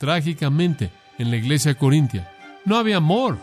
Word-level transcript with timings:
trágicamente 0.00 0.90
en 1.18 1.30
la 1.30 1.36
iglesia 1.36 1.74
corintia. 1.74 2.32
No 2.64 2.76
había 2.76 2.96
amor. 2.96 3.36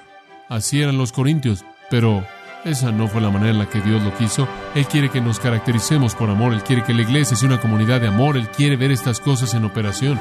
Así 0.49 0.81
eran 0.81 0.97
los 0.97 1.11
corintios, 1.11 1.63
pero 1.91 2.25
esa 2.65 2.91
no 2.91 3.07
fue 3.07 3.21
la 3.21 3.29
manera 3.29 3.51
en 3.51 3.59
la 3.59 3.69
que 3.69 3.79
Dios 3.79 4.01
lo 4.01 4.11
quiso. 4.17 4.47
Él 4.73 4.87
quiere 4.87 5.09
que 5.09 5.21
nos 5.21 5.39
caractericemos 5.39 6.15
por 6.15 6.31
amor. 6.31 6.53
Él 6.53 6.63
quiere 6.63 6.83
que 6.83 6.95
la 6.95 7.03
iglesia 7.03 7.37
sea 7.37 7.47
una 7.47 7.61
comunidad 7.61 8.01
de 8.01 8.07
amor. 8.07 8.37
Él 8.37 8.47
quiere 8.49 8.75
ver 8.75 8.91
estas 8.91 9.19
cosas 9.19 9.53
en 9.53 9.65
operación. 9.65 10.19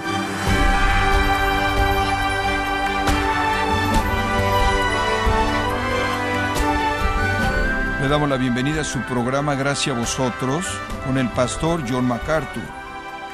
Le 8.03 8.09
damos 8.09 8.29
la 8.29 8.37
bienvenida 8.37 8.82
a 8.82 8.84
su 8.84 9.00
programa 9.00 9.55
Gracias 9.55 9.96
a 9.96 9.98
vosotros 9.98 10.66
con 11.07 11.16
el 11.16 11.30
pastor 11.30 11.82
John 11.89 12.07
MacArthur. 12.07 12.62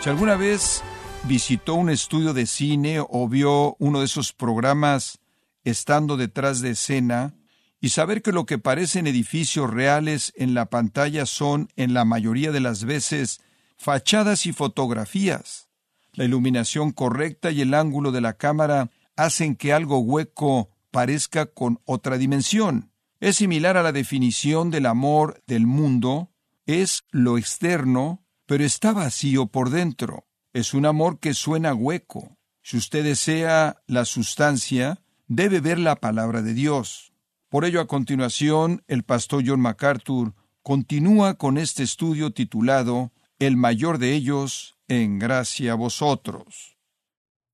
Si 0.00 0.08
alguna 0.08 0.36
vez 0.36 0.84
visitó 1.24 1.74
un 1.74 1.88
estudio 1.90 2.34
de 2.34 2.46
cine 2.46 2.98
o 3.00 3.28
vio 3.28 3.76
uno 3.78 4.00
de 4.00 4.06
esos 4.06 4.32
programas 4.32 5.20
estando 5.64 6.16
detrás 6.16 6.60
de 6.60 6.70
escena 6.70 7.34
y 7.80 7.90
saber 7.90 8.22
que 8.22 8.32
lo 8.32 8.44
que 8.46 8.58
parecen 8.58 9.06
edificios 9.06 9.70
reales 9.70 10.32
en 10.36 10.54
la 10.54 10.66
pantalla 10.66 11.26
son, 11.26 11.68
en 11.76 11.94
la 11.94 12.04
mayoría 12.04 12.52
de 12.52 12.60
las 12.60 12.84
veces, 12.84 13.40
fachadas 13.76 14.46
y 14.46 14.52
fotografías. 14.52 15.68
La 16.12 16.24
iluminación 16.24 16.92
correcta 16.92 17.50
y 17.50 17.60
el 17.60 17.74
ángulo 17.74 18.12
de 18.12 18.20
la 18.20 18.34
cámara 18.34 18.90
hacen 19.16 19.56
que 19.56 19.72
algo 19.72 19.98
hueco 19.98 20.70
parezca 20.90 21.46
con 21.46 21.80
otra 21.84 22.18
dimensión. 22.18 22.90
Es 23.20 23.36
similar 23.36 23.76
a 23.76 23.82
la 23.82 23.92
definición 23.92 24.70
del 24.70 24.86
amor 24.86 25.42
del 25.46 25.66
mundo, 25.66 26.30
es 26.66 27.04
lo 27.10 27.38
externo, 27.38 28.24
pero 28.46 28.64
está 28.64 28.92
vacío 28.92 29.46
por 29.46 29.70
dentro. 29.70 30.26
Es 30.52 30.74
un 30.74 30.84
amor 30.84 31.18
que 31.18 31.32
suena 31.32 31.72
hueco. 31.72 32.36
Si 32.62 32.76
usted 32.76 33.04
desea 33.04 33.82
la 33.86 34.04
sustancia, 34.04 35.00
debe 35.26 35.60
ver 35.60 35.78
la 35.78 35.96
palabra 35.96 36.42
de 36.42 36.52
Dios. 36.52 37.12
Por 37.48 37.64
ello, 37.64 37.80
a 37.80 37.86
continuación, 37.86 38.82
el 38.86 39.02
pastor 39.02 39.44
John 39.46 39.60
MacArthur 39.60 40.34
continúa 40.62 41.34
con 41.34 41.56
este 41.56 41.82
estudio 41.82 42.32
titulado 42.32 43.12
El 43.38 43.56
mayor 43.56 43.98
de 43.98 44.14
ellos, 44.14 44.76
en 44.88 45.18
gracia 45.18 45.72
a 45.72 45.76
vosotros. 45.76 46.76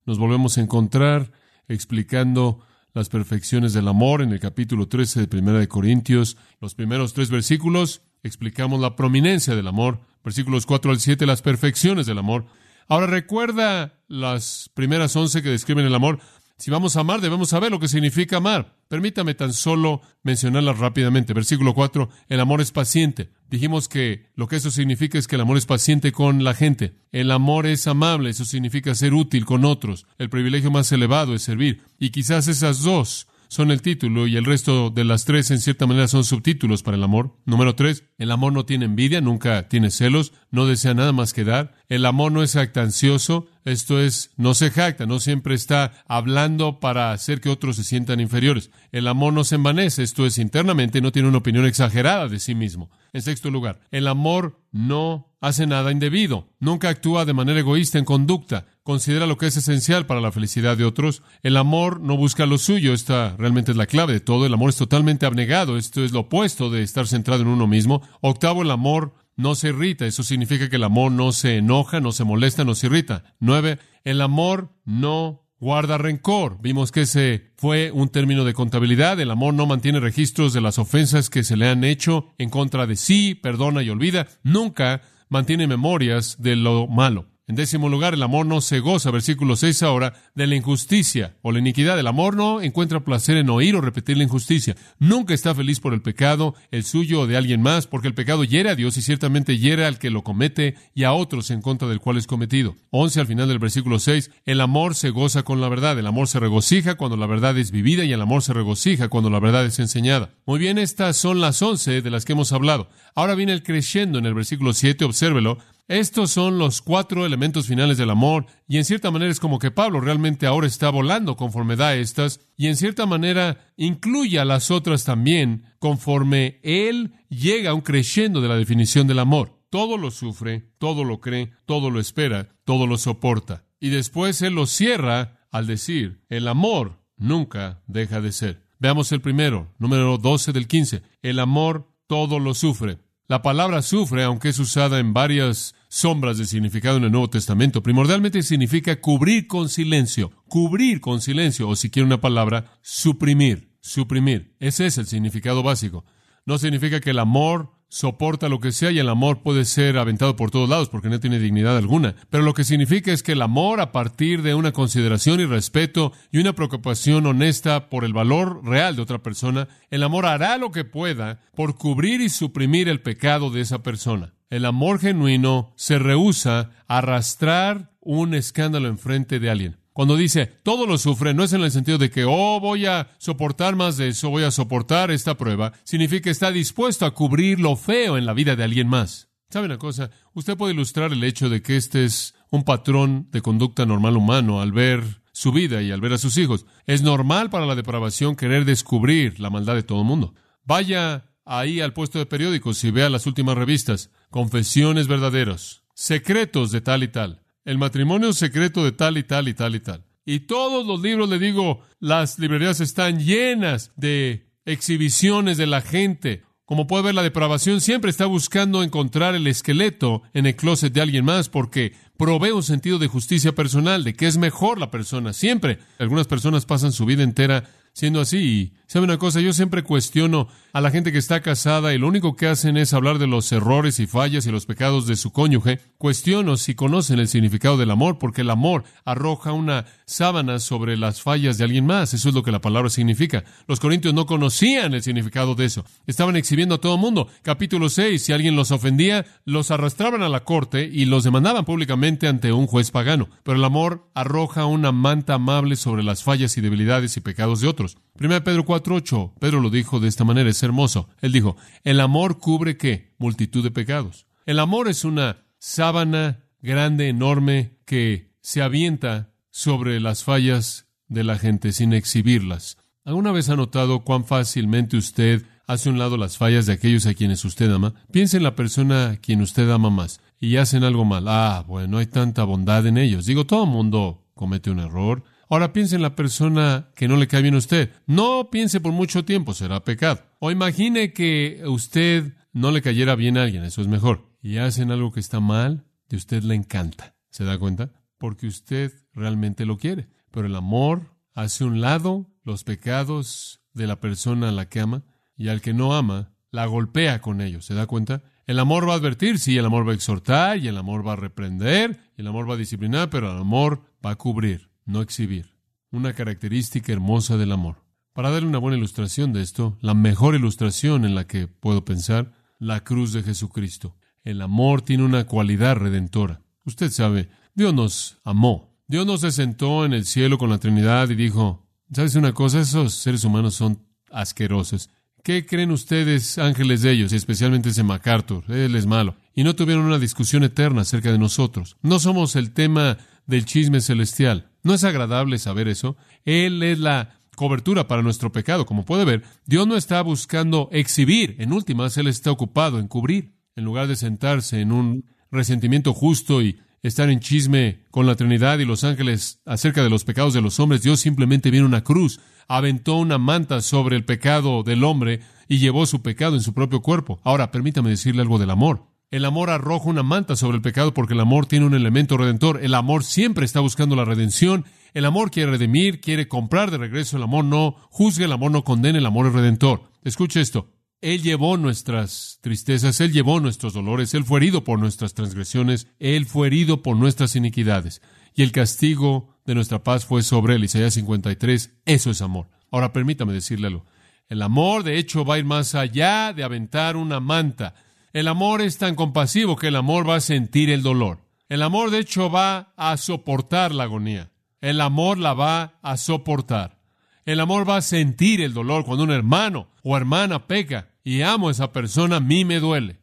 Nos 0.04 0.18
volvemos 0.18 0.58
a 0.58 0.62
encontrar 0.62 1.30
explicando 1.68 2.60
las 2.94 3.08
perfecciones 3.08 3.72
del 3.74 3.86
amor 3.86 4.22
en 4.22 4.32
el 4.32 4.40
capítulo 4.40 4.88
13 4.88 5.20
de 5.20 5.28
Primera 5.28 5.60
de 5.60 5.68
Corintios. 5.68 6.36
Los 6.60 6.74
primeros 6.74 7.12
tres 7.12 7.30
versículos 7.30 8.02
explicamos 8.24 8.80
la 8.80 8.96
prominencia 8.96 9.54
del 9.54 9.68
amor. 9.68 10.00
Versículos 10.24 10.66
4 10.66 10.90
al 10.90 10.98
7, 10.98 11.26
las 11.26 11.42
perfecciones 11.42 12.06
del 12.06 12.18
amor. 12.18 12.46
Ahora 12.88 13.06
recuerda 13.06 14.00
las 14.08 14.70
primeras 14.72 15.14
once 15.14 15.42
que 15.42 15.50
describen 15.50 15.84
el 15.84 15.94
amor. 15.94 16.20
Si 16.56 16.70
vamos 16.70 16.96
a 16.96 17.00
amar, 17.00 17.20
debemos 17.20 17.50
saber 17.50 17.70
lo 17.70 17.78
que 17.78 17.86
significa 17.86 18.38
amar. 18.38 18.74
Permítame 18.88 19.34
tan 19.34 19.52
solo 19.52 20.00
mencionarlas 20.22 20.78
rápidamente. 20.78 21.34
Versículo 21.34 21.74
4, 21.74 22.08
el 22.28 22.40
amor 22.40 22.60
es 22.60 22.72
paciente. 22.72 23.30
Dijimos 23.48 23.88
que 23.88 24.26
lo 24.34 24.48
que 24.48 24.56
eso 24.56 24.70
significa 24.70 25.18
es 25.18 25.28
que 25.28 25.36
el 25.36 25.42
amor 25.42 25.58
es 25.58 25.66
paciente 25.66 26.10
con 26.10 26.42
la 26.42 26.54
gente. 26.54 26.94
El 27.12 27.30
amor 27.30 27.66
es 27.66 27.86
amable, 27.86 28.30
eso 28.30 28.44
significa 28.44 28.94
ser 28.94 29.14
útil 29.14 29.44
con 29.44 29.66
otros. 29.66 30.06
El 30.16 30.30
privilegio 30.30 30.70
más 30.70 30.90
elevado 30.90 31.34
es 31.34 31.42
servir. 31.42 31.82
Y 31.98 32.10
quizás 32.10 32.48
esas 32.48 32.82
dos 32.82 33.28
son 33.48 33.70
el 33.70 33.82
título 33.82 34.26
y 34.26 34.36
el 34.36 34.44
resto 34.44 34.90
de 34.90 35.04
las 35.04 35.24
tres 35.24 35.50
en 35.50 35.58
cierta 35.58 35.86
manera 35.86 36.06
son 36.06 36.24
subtítulos 36.24 36.82
para 36.82 36.96
el 36.96 37.02
amor. 37.02 37.36
Número 37.44 37.74
tres, 37.74 38.04
el 38.18 38.30
amor 38.30 38.52
no 38.52 38.64
tiene 38.64 38.84
envidia, 38.84 39.20
nunca 39.20 39.68
tiene 39.68 39.90
celos, 39.90 40.32
no 40.50 40.66
desea 40.66 40.94
nada 40.94 41.12
más 41.12 41.32
que 41.32 41.44
dar. 41.44 41.74
El 41.88 42.06
amor 42.06 42.32
no 42.32 42.42
es 42.42 42.56
actancioso, 42.56 43.48
esto 43.64 44.00
es, 44.00 44.32
no 44.36 44.54
se 44.54 44.70
jacta, 44.70 45.06
no 45.06 45.18
siempre 45.18 45.54
está 45.54 46.04
hablando 46.06 46.80
para 46.80 47.12
hacer 47.12 47.40
que 47.40 47.48
otros 47.48 47.76
se 47.76 47.84
sientan 47.84 48.20
inferiores. 48.20 48.70
El 48.92 49.08
amor 49.08 49.32
no 49.32 49.44
se 49.44 49.56
envanece, 49.56 50.02
esto 50.02 50.26
es, 50.26 50.38
internamente 50.38 51.00
no 51.00 51.12
tiene 51.12 51.28
una 51.28 51.38
opinión 51.38 51.66
exagerada 51.66 52.28
de 52.28 52.38
sí 52.38 52.54
mismo. 52.54 52.90
En 53.12 53.22
sexto 53.22 53.50
lugar, 53.50 53.80
el 53.90 54.06
amor 54.06 54.60
no 54.70 55.27
hace 55.40 55.66
nada 55.66 55.92
indebido, 55.92 56.48
nunca 56.58 56.88
actúa 56.88 57.24
de 57.24 57.32
manera 57.32 57.60
egoísta 57.60 57.98
en 57.98 58.04
conducta, 58.04 58.66
considera 58.82 59.26
lo 59.26 59.36
que 59.36 59.46
es 59.46 59.56
esencial 59.56 60.06
para 60.06 60.20
la 60.20 60.32
felicidad 60.32 60.76
de 60.76 60.84
otros. 60.84 61.22
El 61.42 61.56
amor 61.56 62.00
no 62.00 62.16
busca 62.16 62.46
lo 62.46 62.58
suyo, 62.58 62.92
esta 62.92 63.36
realmente 63.36 63.70
es 63.70 63.76
la 63.76 63.86
clave 63.86 64.14
de 64.14 64.20
todo. 64.20 64.46
El 64.46 64.54
amor 64.54 64.70
es 64.70 64.76
totalmente 64.76 65.26
abnegado, 65.26 65.76
esto 65.76 66.02
es 66.02 66.12
lo 66.12 66.20
opuesto 66.20 66.70
de 66.70 66.82
estar 66.82 67.06
centrado 67.06 67.42
en 67.42 67.48
uno 67.48 67.66
mismo. 67.66 68.02
Octavo, 68.20 68.62
el 68.62 68.70
amor 68.70 69.14
no 69.36 69.54
se 69.54 69.68
irrita, 69.68 70.06
eso 70.06 70.22
significa 70.22 70.68
que 70.68 70.76
el 70.76 70.84
amor 70.84 71.12
no 71.12 71.32
se 71.32 71.58
enoja, 71.58 72.00
no 72.00 72.12
se 72.12 72.24
molesta, 72.24 72.64
no 72.64 72.74
se 72.74 72.86
irrita. 72.86 73.24
Nueve, 73.38 73.78
el 74.04 74.20
amor 74.20 74.72
no 74.84 75.44
guarda 75.60 75.98
rencor. 75.98 76.58
Vimos 76.60 76.92
que 76.92 77.02
ese 77.02 77.52
fue 77.56 77.90
un 77.92 78.08
término 78.08 78.44
de 78.44 78.54
contabilidad. 78.54 79.20
El 79.20 79.30
amor 79.30 79.54
no 79.54 79.66
mantiene 79.66 80.00
registros 80.00 80.52
de 80.52 80.60
las 80.60 80.78
ofensas 80.78 81.30
que 81.30 81.44
se 81.44 81.56
le 81.56 81.68
han 81.68 81.84
hecho 81.84 82.28
en 82.38 82.50
contra 82.50 82.86
de 82.86 82.96
sí, 82.96 83.34
perdona 83.34 83.82
y 83.82 83.90
olvida. 83.90 84.28
Nunca 84.42 85.02
mantiene 85.28 85.66
memorias 85.66 86.36
de 86.40 86.56
lo 86.56 86.86
malo. 86.86 87.26
En 87.48 87.56
décimo 87.56 87.88
lugar, 87.88 88.12
el 88.12 88.22
amor 88.22 88.44
no 88.44 88.60
se 88.60 88.78
goza, 88.78 89.10
versículo 89.10 89.56
6 89.56 89.82
ahora, 89.82 90.12
de 90.34 90.46
la 90.46 90.54
injusticia 90.54 91.34
o 91.40 91.50
la 91.50 91.60
iniquidad. 91.60 91.98
El 91.98 92.06
amor 92.06 92.36
no 92.36 92.60
encuentra 92.60 93.00
placer 93.00 93.38
en 93.38 93.48
oír 93.48 93.74
o 93.74 93.80
repetir 93.80 94.18
la 94.18 94.24
injusticia. 94.24 94.76
Nunca 94.98 95.32
está 95.32 95.54
feliz 95.54 95.80
por 95.80 95.94
el 95.94 96.02
pecado, 96.02 96.54
el 96.70 96.84
suyo 96.84 97.22
o 97.22 97.26
de 97.26 97.38
alguien 97.38 97.62
más, 97.62 97.86
porque 97.86 98.06
el 98.06 98.12
pecado 98.12 98.44
hiere 98.44 98.68
a 98.68 98.74
Dios 98.74 98.98
y 98.98 99.02
ciertamente 99.02 99.56
hiere 99.56 99.86
al 99.86 99.98
que 99.98 100.10
lo 100.10 100.22
comete 100.22 100.74
y 100.94 101.04
a 101.04 101.14
otros 101.14 101.50
en 101.50 101.62
contra 101.62 101.88
del 101.88 102.00
cual 102.00 102.18
es 102.18 102.26
cometido. 102.26 102.76
11 102.90 103.20
al 103.20 103.26
final 103.26 103.48
del 103.48 103.58
versículo 103.58 103.98
6, 103.98 104.30
el 104.44 104.60
amor 104.60 104.94
se 104.94 105.08
goza 105.08 105.42
con 105.42 105.62
la 105.62 105.70
verdad, 105.70 105.98
el 105.98 106.06
amor 106.06 106.28
se 106.28 106.40
regocija 106.40 106.96
cuando 106.96 107.16
la 107.16 107.26
verdad 107.26 107.56
es 107.56 107.70
vivida 107.70 108.04
y 108.04 108.12
el 108.12 108.20
amor 108.20 108.42
se 108.42 108.52
regocija 108.52 109.08
cuando 109.08 109.30
la 109.30 109.40
verdad 109.40 109.64
es 109.64 109.78
enseñada. 109.78 110.34
Muy 110.44 110.58
bien, 110.58 110.76
estas 110.76 111.16
son 111.16 111.40
las 111.40 111.62
11 111.62 112.02
de 112.02 112.10
las 112.10 112.26
que 112.26 112.32
hemos 112.34 112.52
hablado. 112.52 112.90
Ahora 113.14 113.34
viene 113.34 113.54
el 113.54 113.62
creciendo 113.62 114.18
en 114.18 114.26
el 114.26 114.34
versículo 114.34 114.74
7, 114.74 115.06
obsérvelo, 115.06 115.56
estos 115.88 116.30
son 116.30 116.58
los 116.58 116.82
cuatro 116.82 117.24
elementos 117.24 117.66
finales 117.66 117.96
del 117.96 118.10
amor, 118.10 118.44
y 118.68 118.76
en 118.76 118.84
cierta 118.84 119.10
manera 119.10 119.32
es 119.32 119.40
como 119.40 119.58
que 119.58 119.70
Pablo 119.70 120.00
realmente 120.00 120.46
ahora 120.46 120.66
está 120.66 120.90
volando 120.90 121.34
conforme 121.36 121.76
da 121.76 121.94
estas, 121.94 122.40
y 122.58 122.66
en 122.66 122.76
cierta 122.76 123.06
manera 123.06 123.72
incluye 123.76 124.38
a 124.38 124.44
las 124.44 124.70
otras 124.70 125.04
también, 125.04 125.64
conforme 125.78 126.60
él 126.62 127.14
llega 127.30 127.70
a 127.70 127.74
un 127.74 127.80
creciendo 127.80 128.42
de 128.42 128.48
la 128.48 128.56
definición 128.56 129.06
del 129.06 129.18
amor. 129.18 129.62
Todo 129.70 129.96
lo 129.96 130.10
sufre, 130.10 130.72
todo 130.78 131.04
lo 131.04 131.20
cree, 131.20 131.52
todo 131.64 131.90
lo 131.90 132.00
espera, 132.00 132.50
todo 132.64 132.86
lo 132.86 132.98
soporta. 132.98 133.64
Y 133.80 133.88
después 133.88 134.42
él 134.42 134.54
lo 134.54 134.66
cierra 134.66 135.46
al 135.50 135.66
decir, 135.66 136.22
el 136.28 136.48
amor 136.48 137.02
nunca 137.16 137.82
deja 137.86 138.20
de 138.20 138.32
ser. 138.32 138.68
Veamos 138.78 139.10
el 139.12 139.20
primero, 139.20 139.74
número 139.78 140.18
12 140.18 140.52
del 140.52 140.68
15. 140.68 141.02
El 141.22 141.38
amor 141.38 141.94
todo 142.06 142.38
lo 142.38 142.54
sufre. 142.54 142.98
La 143.30 143.42
palabra 143.42 143.82
sufre, 143.82 144.24
aunque 144.24 144.48
es 144.48 144.58
usada 144.58 144.98
en 144.98 145.12
varias 145.12 145.74
sombras 145.88 146.38
de 146.38 146.46
significado 146.46 146.96
en 146.96 147.04
el 147.04 147.12
Nuevo 147.12 147.28
Testamento, 147.28 147.82
primordialmente 147.82 148.42
significa 148.42 149.02
cubrir 149.02 149.46
con 149.46 149.68
silencio, 149.68 150.32
cubrir 150.48 151.02
con 151.02 151.20
silencio, 151.20 151.68
o 151.68 151.76
si 151.76 151.90
quiere 151.90 152.06
una 152.06 152.22
palabra, 152.22 152.78
suprimir, 152.80 153.76
suprimir. 153.82 154.56
Ese 154.60 154.86
es 154.86 154.96
el 154.96 155.06
significado 155.06 155.62
básico. 155.62 156.06
No 156.46 156.56
significa 156.56 157.00
que 157.00 157.10
el 157.10 157.18
amor 157.18 157.77
soporta 157.88 158.48
lo 158.48 158.60
que 158.60 158.72
sea 158.72 158.90
y 158.90 158.98
el 158.98 159.08
amor 159.08 159.42
puede 159.42 159.64
ser 159.64 159.98
aventado 159.98 160.36
por 160.36 160.50
todos 160.50 160.68
lados 160.68 160.88
porque 160.88 161.08
no 161.08 161.20
tiene 161.20 161.38
dignidad 161.38 161.76
alguna. 161.76 162.14
Pero 162.30 162.42
lo 162.42 162.54
que 162.54 162.64
significa 162.64 163.12
es 163.12 163.22
que 163.22 163.32
el 163.32 163.42
amor 163.42 163.80
a 163.80 163.92
partir 163.92 164.42
de 164.42 164.54
una 164.54 164.72
consideración 164.72 165.40
y 165.40 165.46
respeto 165.46 166.12
y 166.30 166.38
una 166.38 166.52
preocupación 166.52 167.26
honesta 167.26 167.88
por 167.88 168.04
el 168.04 168.12
valor 168.12 168.64
real 168.64 168.96
de 168.96 169.02
otra 169.02 169.22
persona, 169.22 169.68
el 169.90 170.02
amor 170.02 170.26
hará 170.26 170.58
lo 170.58 170.70
que 170.70 170.84
pueda 170.84 171.40
por 171.54 171.76
cubrir 171.76 172.20
y 172.20 172.28
suprimir 172.28 172.88
el 172.88 173.00
pecado 173.00 173.50
de 173.50 173.62
esa 173.62 173.82
persona. 173.82 174.34
El 174.50 174.64
amor 174.64 174.98
genuino 174.98 175.72
se 175.76 175.98
rehúsa 175.98 176.70
a 176.86 176.98
arrastrar 176.98 177.92
un 178.00 178.34
escándalo 178.34 178.88
enfrente 178.88 179.40
de 179.40 179.50
alguien. 179.50 179.77
Cuando 179.98 180.16
dice 180.16 180.46
todo 180.46 180.86
lo 180.86 180.96
sufre, 180.96 181.34
no 181.34 181.42
es 181.42 181.52
en 181.52 181.60
el 181.60 181.72
sentido 181.72 181.98
de 181.98 182.08
que, 182.08 182.24
oh, 182.24 182.60
voy 182.60 182.86
a 182.86 183.08
soportar 183.18 183.74
más 183.74 183.96
de 183.96 184.06
eso, 184.06 184.30
voy 184.30 184.44
a 184.44 184.52
soportar 184.52 185.10
esta 185.10 185.36
prueba. 185.36 185.72
Significa 185.82 186.22
que 186.22 186.30
está 186.30 186.52
dispuesto 186.52 187.04
a 187.04 187.14
cubrir 187.14 187.58
lo 187.58 187.74
feo 187.74 188.16
en 188.16 188.24
la 188.24 188.32
vida 188.32 188.54
de 188.54 188.62
alguien 188.62 188.86
más. 188.86 189.28
¿Sabe 189.50 189.66
una 189.66 189.78
cosa? 189.78 190.10
Usted 190.34 190.56
puede 190.56 190.72
ilustrar 190.72 191.12
el 191.12 191.24
hecho 191.24 191.48
de 191.48 191.62
que 191.62 191.76
este 191.76 192.04
es 192.04 192.36
un 192.52 192.62
patrón 192.62 193.26
de 193.32 193.42
conducta 193.42 193.86
normal 193.86 194.16
humano 194.16 194.60
al 194.60 194.70
ver 194.70 195.02
su 195.32 195.50
vida 195.50 195.82
y 195.82 195.90
al 195.90 196.00
ver 196.00 196.12
a 196.12 196.18
sus 196.18 196.36
hijos. 196.36 196.64
Es 196.86 197.02
normal 197.02 197.50
para 197.50 197.66
la 197.66 197.74
depravación 197.74 198.36
querer 198.36 198.64
descubrir 198.66 199.40
la 199.40 199.50
maldad 199.50 199.74
de 199.74 199.82
todo 199.82 200.02
el 200.02 200.06
mundo. 200.06 200.32
Vaya 200.62 201.24
ahí 201.44 201.80
al 201.80 201.92
puesto 201.92 202.20
de 202.20 202.26
periódicos 202.26 202.84
y 202.84 202.92
vea 202.92 203.10
las 203.10 203.26
últimas 203.26 203.58
revistas. 203.58 204.12
Confesiones 204.30 205.08
verdaderas. 205.08 205.82
Secretos 205.92 206.70
de 206.70 206.82
tal 206.82 207.02
y 207.02 207.08
tal 207.08 207.42
el 207.68 207.76
matrimonio 207.76 208.32
secreto 208.32 208.82
de 208.82 208.92
tal 208.92 209.18
y 209.18 209.24
tal 209.24 209.46
y 209.46 209.52
tal 209.52 209.74
y 209.74 209.80
tal. 209.80 210.02
Y 210.24 210.40
todos 210.40 210.86
los 210.86 211.02
libros, 211.02 211.28
le 211.28 211.38
digo, 211.38 211.82
las 212.00 212.38
librerías 212.38 212.80
están 212.80 213.20
llenas 213.20 213.92
de 213.94 214.46
exhibiciones 214.64 215.58
de 215.58 215.66
la 215.66 215.82
gente 215.82 216.44
Como 216.68 216.86
puede 216.86 217.04
ver, 217.04 217.14
la 217.14 217.22
depravación 217.22 217.80
siempre 217.80 218.10
está 218.10 218.26
buscando 218.26 218.82
encontrar 218.82 219.34
el 219.34 219.46
esqueleto 219.46 220.22
en 220.34 220.44
el 220.44 220.54
closet 220.54 220.92
de 220.92 221.00
alguien 221.00 221.24
más 221.24 221.48
porque 221.48 221.94
provee 222.18 222.50
un 222.50 222.62
sentido 222.62 222.98
de 222.98 223.06
justicia 223.06 223.52
personal, 223.54 224.04
de 224.04 224.12
que 224.12 224.26
es 224.26 224.36
mejor 224.36 224.78
la 224.78 224.90
persona. 224.90 225.32
Siempre. 225.32 225.78
Algunas 225.98 226.26
personas 226.26 226.66
pasan 226.66 226.92
su 226.92 227.06
vida 227.06 227.22
entera 227.22 227.64
siendo 227.92 228.20
así. 228.20 228.72
Sabe 228.86 229.04
una 229.04 229.18
cosa, 229.18 229.40
yo 229.40 229.52
siempre 229.52 229.82
cuestiono 229.82 230.48
a 230.72 230.80
la 230.80 230.90
gente 230.90 231.12
que 231.12 231.18
está 231.18 231.40
casada 231.42 231.92
y 231.92 231.98
lo 231.98 232.08
único 232.08 232.36
que 232.36 232.46
hacen 232.46 232.76
es 232.76 232.94
hablar 232.94 233.18
de 233.18 233.26
los 233.26 233.50
errores 233.52 234.00
y 234.00 234.06
fallas 234.06 234.46
y 234.46 234.50
los 234.50 234.66
pecados 234.66 235.06
de 235.06 235.16
su 235.16 235.32
cónyuge. 235.32 235.80
Cuestiono 235.98 236.56
si 236.56 236.74
conocen 236.74 237.18
el 237.18 237.28
significado 237.28 237.76
del 237.76 237.90
amor, 237.90 238.18
porque 238.18 238.42
el 238.42 238.50
amor 238.50 238.84
arroja 239.04 239.52
una 239.52 239.84
sábana 240.08 240.58
sobre 240.58 240.96
las 240.96 241.22
fallas 241.22 241.58
de 241.58 241.64
alguien 241.64 241.86
más. 241.86 242.14
Eso 242.14 242.30
es 242.30 242.34
lo 242.34 242.42
que 242.42 242.50
la 242.50 242.60
palabra 242.60 242.90
significa. 242.90 243.44
Los 243.66 243.78
corintios 243.78 244.14
no 244.14 244.26
conocían 244.26 244.94
el 244.94 245.02
significado 245.02 245.54
de 245.54 245.66
eso. 245.66 245.84
Estaban 246.06 246.36
exhibiendo 246.36 246.76
a 246.76 246.80
todo 246.80 246.94
el 246.94 247.00
mundo. 247.00 247.28
Capítulo 247.42 247.88
6, 247.88 248.22
si 248.22 248.32
alguien 248.32 248.56
los 248.56 248.70
ofendía, 248.70 249.26
los 249.44 249.70
arrastraban 249.70 250.22
a 250.22 250.28
la 250.28 250.44
corte 250.44 250.88
y 250.90 251.04
los 251.04 251.24
demandaban 251.24 251.64
públicamente 251.64 252.26
ante 252.26 252.52
un 252.52 252.66
juez 252.66 252.90
pagano. 252.90 253.28
Pero 253.42 253.58
el 253.58 253.64
amor 253.64 254.10
arroja 254.14 254.66
una 254.66 254.92
manta 254.92 255.34
amable 255.34 255.76
sobre 255.76 256.02
las 256.02 256.24
fallas 256.24 256.56
y 256.56 256.60
debilidades 256.60 257.16
y 257.16 257.20
pecados 257.20 257.60
de 257.60 257.68
otros. 257.68 257.98
1 258.18 258.42
Pedro 258.42 258.64
4.8, 258.64 259.34
Pedro 259.38 259.60
lo 259.60 259.70
dijo 259.70 260.00
de 260.00 260.08
esta 260.08 260.24
manera, 260.24 260.50
es 260.50 260.62
hermoso. 260.62 261.08
Él 261.20 261.32
dijo, 261.32 261.56
el 261.84 262.00
amor 262.00 262.38
cubre 262.38 262.76
qué? 262.76 263.14
Multitud 263.18 263.62
de 263.62 263.70
pecados. 263.70 264.26
El 264.46 264.58
amor 264.58 264.88
es 264.88 265.04
una 265.04 265.44
sábana 265.58 266.44
grande, 266.60 267.08
enorme, 267.08 267.76
que 267.84 268.32
se 268.40 268.62
avienta 268.62 269.30
sobre 269.50 270.00
las 270.00 270.24
fallas 270.24 270.86
de 271.08 271.24
la 271.24 271.38
gente 271.38 271.72
sin 271.72 271.92
exhibirlas. 271.92 272.76
¿Alguna 273.04 273.32
vez 273.32 273.48
ha 273.48 273.56
notado 273.56 274.00
cuán 274.00 274.24
fácilmente 274.24 274.96
usted 274.96 275.44
hace 275.66 275.88
un 275.88 275.98
lado 275.98 276.16
las 276.16 276.36
fallas 276.36 276.66
de 276.66 276.74
aquellos 276.74 277.06
a 277.06 277.14
quienes 277.14 277.44
usted 277.44 277.70
ama? 277.72 277.94
Piense 278.12 278.36
en 278.36 278.42
la 278.42 278.54
persona 278.54 279.10
a 279.10 279.16
quien 279.16 279.40
usted 279.40 279.70
ama 279.70 279.90
más 279.90 280.20
y 280.38 280.56
hacen 280.56 280.84
algo 280.84 281.04
mal. 281.04 281.26
Ah, 281.28 281.64
bueno, 281.66 281.98
hay 281.98 282.06
tanta 282.06 282.44
bondad 282.44 282.86
en 282.86 282.98
ellos. 282.98 283.26
Digo, 283.26 283.46
todo 283.46 283.66
mundo 283.66 284.26
comete 284.34 284.70
un 284.70 284.80
error. 284.80 285.24
Ahora 285.48 285.72
piense 285.72 285.96
en 285.96 286.02
la 286.02 286.14
persona 286.14 286.90
que 286.94 287.08
no 287.08 287.16
le 287.16 287.26
cae 287.26 287.42
bien 287.42 287.54
a 287.54 287.58
usted. 287.58 287.90
No 288.06 288.50
piense 288.50 288.80
por 288.80 288.92
mucho 288.92 289.24
tiempo, 289.24 289.54
será 289.54 289.82
pecado. 289.82 290.22
O 290.40 290.50
imagine 290.50 291.12
que 291.12 291.62
usted 291.66 292.34
no 292.52 292.70
le 292.70 292.82
cayera 292.82 293.14
bien 293.14 293.38
a 293.38 293.44
alguien, 293.44 293.64
eso 293.64 293.80
es 293.80 293.88
mejor. 293.88 294.28
Y 294.42 294.58
hacen 294.58 294.90
algo 294.90 295.12
que 295.12 295.20
está 295.20 295.40
mal, 295.40 295.86
y 296.10 296.16
usted 296.16 296.42
le 296.42 296.54
encanta. 296.54 297.16
¿Se 297.30 297.44
da 297.44 297.58
cuenta? 297.58 297.90
Porque 298.18 298.46
usted 298.46 298.92
realmente 299.12 299.64
lo 299.64 299.78
quiere. 299.78 300.08
Pero 300.30 300.46
el 300.46 300.56
amor 300.56 301.14
hace 301.34 301.64
un 301.64 301.80
lado 301.80 302.30
los 302.44 302.64
pecados 302.64 303.62
de 303.72 303.86
la 303.86 304.00
persona 304.00 304.48
a 304.48 304.52
la 304.52 304.68
que 304.68 304.80
ama 304.80 305.04
y 305.36 305.48
al 305.48 305.60
que 305.60 305.72
no 305.72 305.94
ama, 305.94 306.34
la 306.50 306.66
golpea 306.66 307.20
con 307.20 307.40
ellos. 307.40 307.64
¿Se 307.64 307.74
da 307.74 307.86
cuenta? 307.86 308.22
El 308.46 308.58
amor 308.58 308.88
va 308.88 308.94
a 308.94 308.96
advertir, 308.96 309.38
sí, 309.38 309.56
el 309.56 309.66
amor 309.66 309.86
va 309.86 309.92
a 309.92 309.94
exhortar, 309.94 310.58
y 310.58 310.68
el 310.68 310.78
amor 310.78 311.06
va 311.06 311.12
a 311.12 311.16
reprender, 311.16 312.00
y 312.16 312.22
el 312.22 312.26
amor 312.26 312.48
va 312.48 312.54
a 312.54 312.58
disciplinar, 312.58 313.10
pero 313.10 313.30
el 313.30 313.38
amor 313.38 313.84
va 314.04 314.12
a 314.12 314.16
cubrir 314.16 314.70
no 314.84 315.02
exhibir. 315.02 315.54
Una 315.90 316.14
característica 316.14 316.92
hermosa 316.92 317.36
del 317.36 317.52
amor. 317.52 317.84
Para 318.14 318.30
darle 318.30 318.48
una 318.48 318.58
buena 318.58 318.78
ilustración 318.78 319.32
de 319.32 319.42
esto, 319.42 319.78
la 319.80 319.94
mejor 319.94 320.34
ilustración 320.34 321.04
en 321.04 321.14
la 321.14 321.26
que 321.26 321.46
puedo 321.46 321.84
pensar, 321.84 322.32
la 322.58 322.82
cruz 322.82 323.12
de 323.12 323.22
Jesucristo. 323.22 323.96
El 324.24 324.42
amor 324.42 324.82
tiene 324.82 325.04
una 325.04 325.24
cualidad 325.24 325.76
redentora. 325.76 326.40
Usted 326.64 326.90
sabe, 326.90 327.28
Dios 327.58 327.74
nos 327.74 328.18
amó. 328.22 328.78
Dios 328.86 329.04
nos 329.04 329.22
se 329.22 329.32
sentó 329.32 329.84
en 329.84 329.92
el 329.92 330.04
cielo 330.04 330.38
con 330.38 330.48
la 330.48 330.58
Trinidad 330.58 331.10
y 331.10 331.16
dijo, 331.16 331.66
¿sabes 331.92 332.14
una 332.14 332.32
cosa? 332.32 332.60
Esos 332.60 332.94
seres 332.94 333.24
humanos 333.24 333.56
son 333.56 333.84
asquerosos. 334.12 334.90
¿Qué 335.24 335.44
creen 335.44 335.72
ustedes, 335.72 336.38
ángeles 336.38 336.82
de 336.82 336.92
ellos, 336.92 337.12
especialmente 337.12 337.70
ese 337.70 337.82
MacArthur? 337.82 338.44
Él 338.48 338.76
es 338.76 338.86
malo. 338.86 339.16
Y 339.34 339.42
no 339.42 339.56
tuvieron 339.56 339.86
una 339.86 339.98
discusión 339.98 340.44
eterna 340.44 340.82
acerca 340.82 341.10
de 341.10 341.18
nosotros. 341.18 341.76
No 341.82 341.98
somos 341.98 342.36
el 342.36 342.52
tema 342.52 342.98
del 343.26 343.44
chisme 343.44 343.80
celestial. 343.80 344.52
¿No 344.62 344.72
es 344.72 344.84
agradable 344.84 345.36
saber 345.40 345.66
eso? 345.66 345.96
Él 346.24 346.62
es 346.62 346.78
la 346.78 347.18
cobertura 347.34 347.88
para 347.88 348.02
nuestro 348.02 348.30
pecado. 348.30 348.66
Como 348.66 348.84
puede 348.84 349.04
ver, 349.04 349.24
Dios 349.46 349.66
no 349.66 349.76
está 349.76 350.00
buscando 350.02 350.68
exhibir. 350.70 351.34
En 351.40 351.52
últimas, 351.52 351.96
Él 351.96 352.06
está 352.06 352.30
ocupado 352.30 352.78
en 352.78 352.86
cubrir. 352.86 353.34
En 353.56 353.64
lugar 353.64 353.88
de 353.88 353.96
sentarse 353.96 354.60
en 354.60 354.70
un 354.70 355.06
resentimiento 355.32 355.92
justo 355.92 356.40
y 356.40 356.60
estar 356.82 357.10
en 357.10 357.20
chisme 357.20 357.84
con 357.90 358.06
la 358.06 358.14
Trinidad 358.14 358.58
y 358.58 358.64
los 358.64 358.84
ángeles 358.84 359.40
acerca 359.44 359.82
de 359.82 359.90
los 359.90 360.04
pecados 360.04 360.34
de 360.34 360.40
los 360.40 360.60
hombres, 360.60 360.82
Dios 360.82 361.00
simplemente 361.00 361.50
vino 361.50 361.66
una 361.66 361.84
cruz, 361.84 362.20
aventó 362.46 362.96
una 362.96 363.18
manta 363.18 363.60
sobre 363.60 363.96
el 363.96 364.04
pecado 364.04 364.62
del 364.62 364.84
hombre 364.84 365.20
y 365.48 365.58
llevó 365.58 365.86
su 365.86 366.02
pecado 366.02 366.36
en 366.36 366.42
su 366.42 366.54
propio 366.54 366.82
cuerpo. 366.82 367.20
Ahora, 367.24 367.50
permítame 367.50 367.90
decirle 367.90 368.22
algo 368.22 368.38
del 368.38 368.50
amor. 368.50 368.86
El 369.10 369.24
amor 369.24 369.48
arroja 369.48 369.88
una 369.88 370.02
manta 370.02 370.36
sobre 370.36 370.56
el 370.56 370.62
pecado 370.62 370.92
porque 370.92 371.14
el 371.14 371.20
amor 371.20 371.46
tiene 371.46 371.64
un 371.64 371.74
elemento 371.74 372.18
redentor. 372.18 372.62
El 372.62 372.74
amor 372.74 373.04
siempre 373.04 373.46
está 373.46 373.60
buscando 373.60 373.96
la 373.96 374.04
redención. 374.04 374.66
El 374.92 375.06
amor 375.06 375.30
quiere 375.30 375.52
redimir, 375.52 376.00
quiere 376.00 376.28
comprar 376.28 376.70
de 376.70 376.76
regreso. 376.76 377.16
El 377.16 377.22
amor 377.22 377.46
no 377.46 377.76
juzga, 377.88 378.26
el 378.26 378.32
amor 378.32 378.50
no 378.50 378.64
condena, 378.64 378.98
el 378.98 379.06
amor 379.06 379.26
es 379.26 379.32
redentor. 379.32 379.90
Escuche 380.04 380.42
esto. 380.42 380.68
Él 381.00 381.22
llevó 381.22 381.56
nuestras 381.56 382.38
tristezas, 382.42 383.00
Él 383.00 383.12
llevó 383.12 383.40
nuestros 383.40 383.72
dolores, 383.72 384.14
Él 384.14 384.24
fue 384.24 384.40
herido 384.40 384.64
por 384.64 384.78
nuestras 384.78 385.14
transgresiones, 385.14 385.86
Él 385.98 386.26
fue 386.26 386.48
herido 386.48 386.82
por 386.82 386.96
nuestras 386.96 387.36
iniquidades. 387.36 388.02
Y 388.34 388.42
el 388.42 388.52
castigo 388.52 389.36
de 389.44 389.54
nuestra 389.54 389.82
paz 389.82 390.04
fue 390.04 390.22
sobre 390.22 390.54
Él. 390.54 390.64
Isaías 390.64 390.94
53, 390.94 391.78
eso 391.84 392.10
es 392.10 392.22
amor. 392.22 392.48
Ahora 392.70 392.92
permítame 392.92 393.32
decirle 393.32 393.68
algo. 393.68 393.84
El 394.28 394.42
amor, 394.42 394.82
de 394.82 394.98
hecho, 394.98 395.24
va 395.24 395.36
a 395.36 395.38
ir 395.38 395.44
más 395.44 395.74
allá 395.74 396.32
de 396.32 396.44
aventar 396.44 396.96
una 396.96 397.20
manta 397.20 397.74
el 398.12 398.26
amor 398.26 398.62
es 398.62 398.78
tan 398.78 398.94
compasivo 398.94 399.56
que 399.56 399.68
el 399.68 399.76
amor 399.76 400.08
va 400.08 400.16
a 400.16 400.20
sentir 400.20 400.70
el 400.70 400.82
dolor. 400.82 401.18
El 401.48 401.62
amor, 401.62 401.90
de 401.90 401.98
hecho, 401.98 402.30
va 402.30 402.72
a 402.76 402.96
soportar 402.96 403.74
la 403.74 403.84
agonía. 403.84 404.30
El 404.60 404.80
amor 404.80 405.18
la 405.18 405.34
va 405.34 405.78
a 405.82 405.96
soportar. 405.96 406.78
El 407.26 407.40
amor 407.40 407.68
va 407.68 407.76
a 407.76 407.82
sentir 407.82 408.40
el 408.40 408.54
dolor 408.54 408.84
cuando 408.84 409.04
un 409.04 409.10
hermano 409.10 409.68
o 409.82 409.96
hermana 409.96 410.46
peca 410.46 410.87
y 411.08 411.22
amo 411.22 411.48
a 411.48 411.52
esa 411.52 411.72
persona, 411.72 412.16
a 412.16 412.20
mí 412.20 412.44
me 412.44 412.60
duele. 412.60 413.00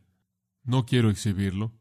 No 0.64 0.86
quiero 0.86 1.10
exhibirlo. 1.10 1.72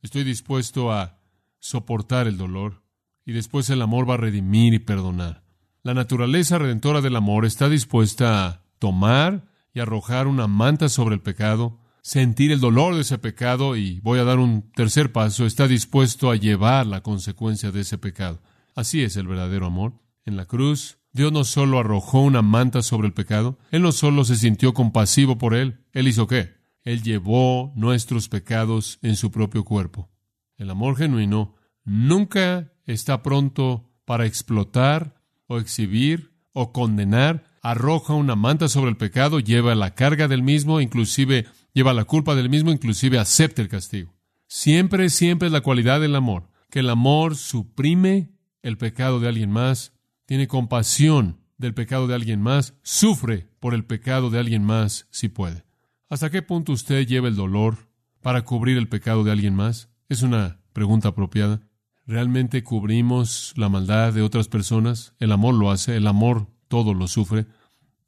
Estoy 0.00 0.22
dispuesto 0.22 0.92
a 0.92 1.18
soportar 1.58 2.28
el 2.28 2.36
dolor 2.36 2.84
y 3.24 3.32
después 3.32 3.68
el 3.68 3.82
amor 3.82 4.08
va 4.08 4.14
a 4.14 4.18
redimir 4.18 4.74
y 4.74 4.78
perdonar. 4.78 5.42
La 5.82 5.92
naturaleza 5.92 6.58
redentora 6.58 7.00
del 7.00 7.16
amor 7.16 7.44
está 7.44 7.68
dispuesta 7.68 8.46
a 8.46 8.62
tomar 8.78 9.48
y 9.74 9.80
arrojar 9.80 10.28
una 10.28 10.46
manta 10.46 10.88
sobre 10.88 11.16
el 11.16 11.20
pecado 11.20 11.80
sentir 12.02 12.50
el 12.52 12.60
dolor 12.60 12.94
de 12.94 13.00
ese 13.00 13.18
pecado 13.18 13.76
y 13.76 14.00
voy 14.00 14.18
a 14.18 14.24
dar 14.24 14.38
un 14.38 14.70
tercer 14.72 15.12
paso, 15.12 15.46
está 15.46 15.68
dispuesto 15.68 16.30
a 16.30 16.36
llevar 16.36 16.86
la 16.86 17.02
consecuencia 17.02 17.70
de 17.70 17.80
ese 17.80 17.96
pecado. 17.96 18.40
Así 18.74 19.02
es 19.02 19.16
el 19.16 19.28
verdadero 19.28 19.66
amor. 19.66 19.94
En 20.24 20.36
la 20.36 20.46
cruz, 20.46 20.98
Dios 21.12 21.30
no 21.30 21.44
solo 21.44 21.78
arrojó 21.78 22.20
una 22.20 22.42
manta 22.42 22.82
sobre 22.82 23.06
el 23.06 23.12
pecado, 23.12 23.58
Él 23.70 23.82
no 23.82 23.92
solo 23.92 24.24
se 24.24 24.36
sintió 24.36 24.72
compasivo 24.72 25.36
por 25.36 25.54
él, 25.54 25.84
Él 25.92 26.08
hizo 26.08 26.26
qué? 26.26 26.54
Él 26.84 27.02
llevó 27.02 27.72
nuestros 27.76 28.28
pecados 28.28 28.98
en 29.02 29.16
su 29.16 29.30
propio 29.30 29.64
cuerpo. 29.64 30.10
El 30.56 30.70
amor 30.70 30.96
genuino 30.96 31.54
nunca 31.84 32.72
está 32.86 33.22
pronto 33.22 33.90
para 34.04 34.26
explotar 34.26 35.22
o 35.46 35.58
exhibir 35.58 36.32
o 36.52 36.72
condenar, 36.72 37.44
arroja 37.62 38.14
una 38.14 38.36
manta 38.36 38.68
sobre 38.68 38.90
el 38.90 38.96
pecado, 38.96 39.38
lleva 39.38 39.74
la 39.74 39.94
carga 39.94 40.28
del 40.28 40.42
mismo, 40.42 40.80
inclusive 40.80 41.46
lleva 41.72 41.94
la 41.94 42.04
culpa 42.04 42.34
del 42.34 42.48
mismo, 42.48 42.70
inclusive 42.70 43.18
acepta 43.18 43.62
el 43.62 43.68
castigo. 43.68 44.14
Siempre, 44.48 45.08
siempre 45.08 45.46
es 45.46 45.52
la 45.52 45.60
cualidad 45.60 46.00
del 46.00 46.16
amor, 46.16 46.48
que 46.70 46.80
el 46.80 46.90
amor 46.90 47.36
suprime 47.36 48.30
el 48.62 48.76
pecado 48.76 49.20
de 49.20 49.28
alguien 49.28 49.50
más, 49.50 49.92
tiene 50.26 50.48
compasión 50.48 51.40
del 51.58 51.74
pecado 51.74 52.06
de 52.06 52.14
alguien 52.14 52.40
más, 52.40 52.74
sufre 52.82 53.48
por 53.60 53.74
el 53.74 53.84
pecado 53.84 54.30
de 54.30 54.38
alguien 54.38 54.64
más 54.64 55.06
si 55.10 55.28
puede. 55.28 55.64
¿Hasta 56.08 56.30
qué 56.30 56.42
punto 56.42 56.72
usted 56.72 57.06
lleva 57.06 57.28
el 57.28 57.36
dolor 57.36 57.88
para 58.20 58.44
cubrir 58.44 58.76
el 58.76 58.88
pecado 58.88 59.24
de 59.24 59.32
alguien 59.32 59.54
más? 59.54 59.88
Es 60.08 60.22
una 60.22 60.60
pregunta 60.72 61.08
apropiada. 61.08 61.62
¿Realmente 62.04 62.64
cubrimos 62.64 63.54
la 63.56 63.68
maldad 63.68 64.12
de 64.12 64.22
otras 64.22 64.48
personas? 64.48 65.14
El 65.18 65.32
amor 65.32 65.54
lo 65.54 65.70
hace, 65.70 65.96
el 65.96 66.06
amor 66.06 66.48
todo 66.68 66.94
lo 66.94 67.08
sufre. 67.08 67.46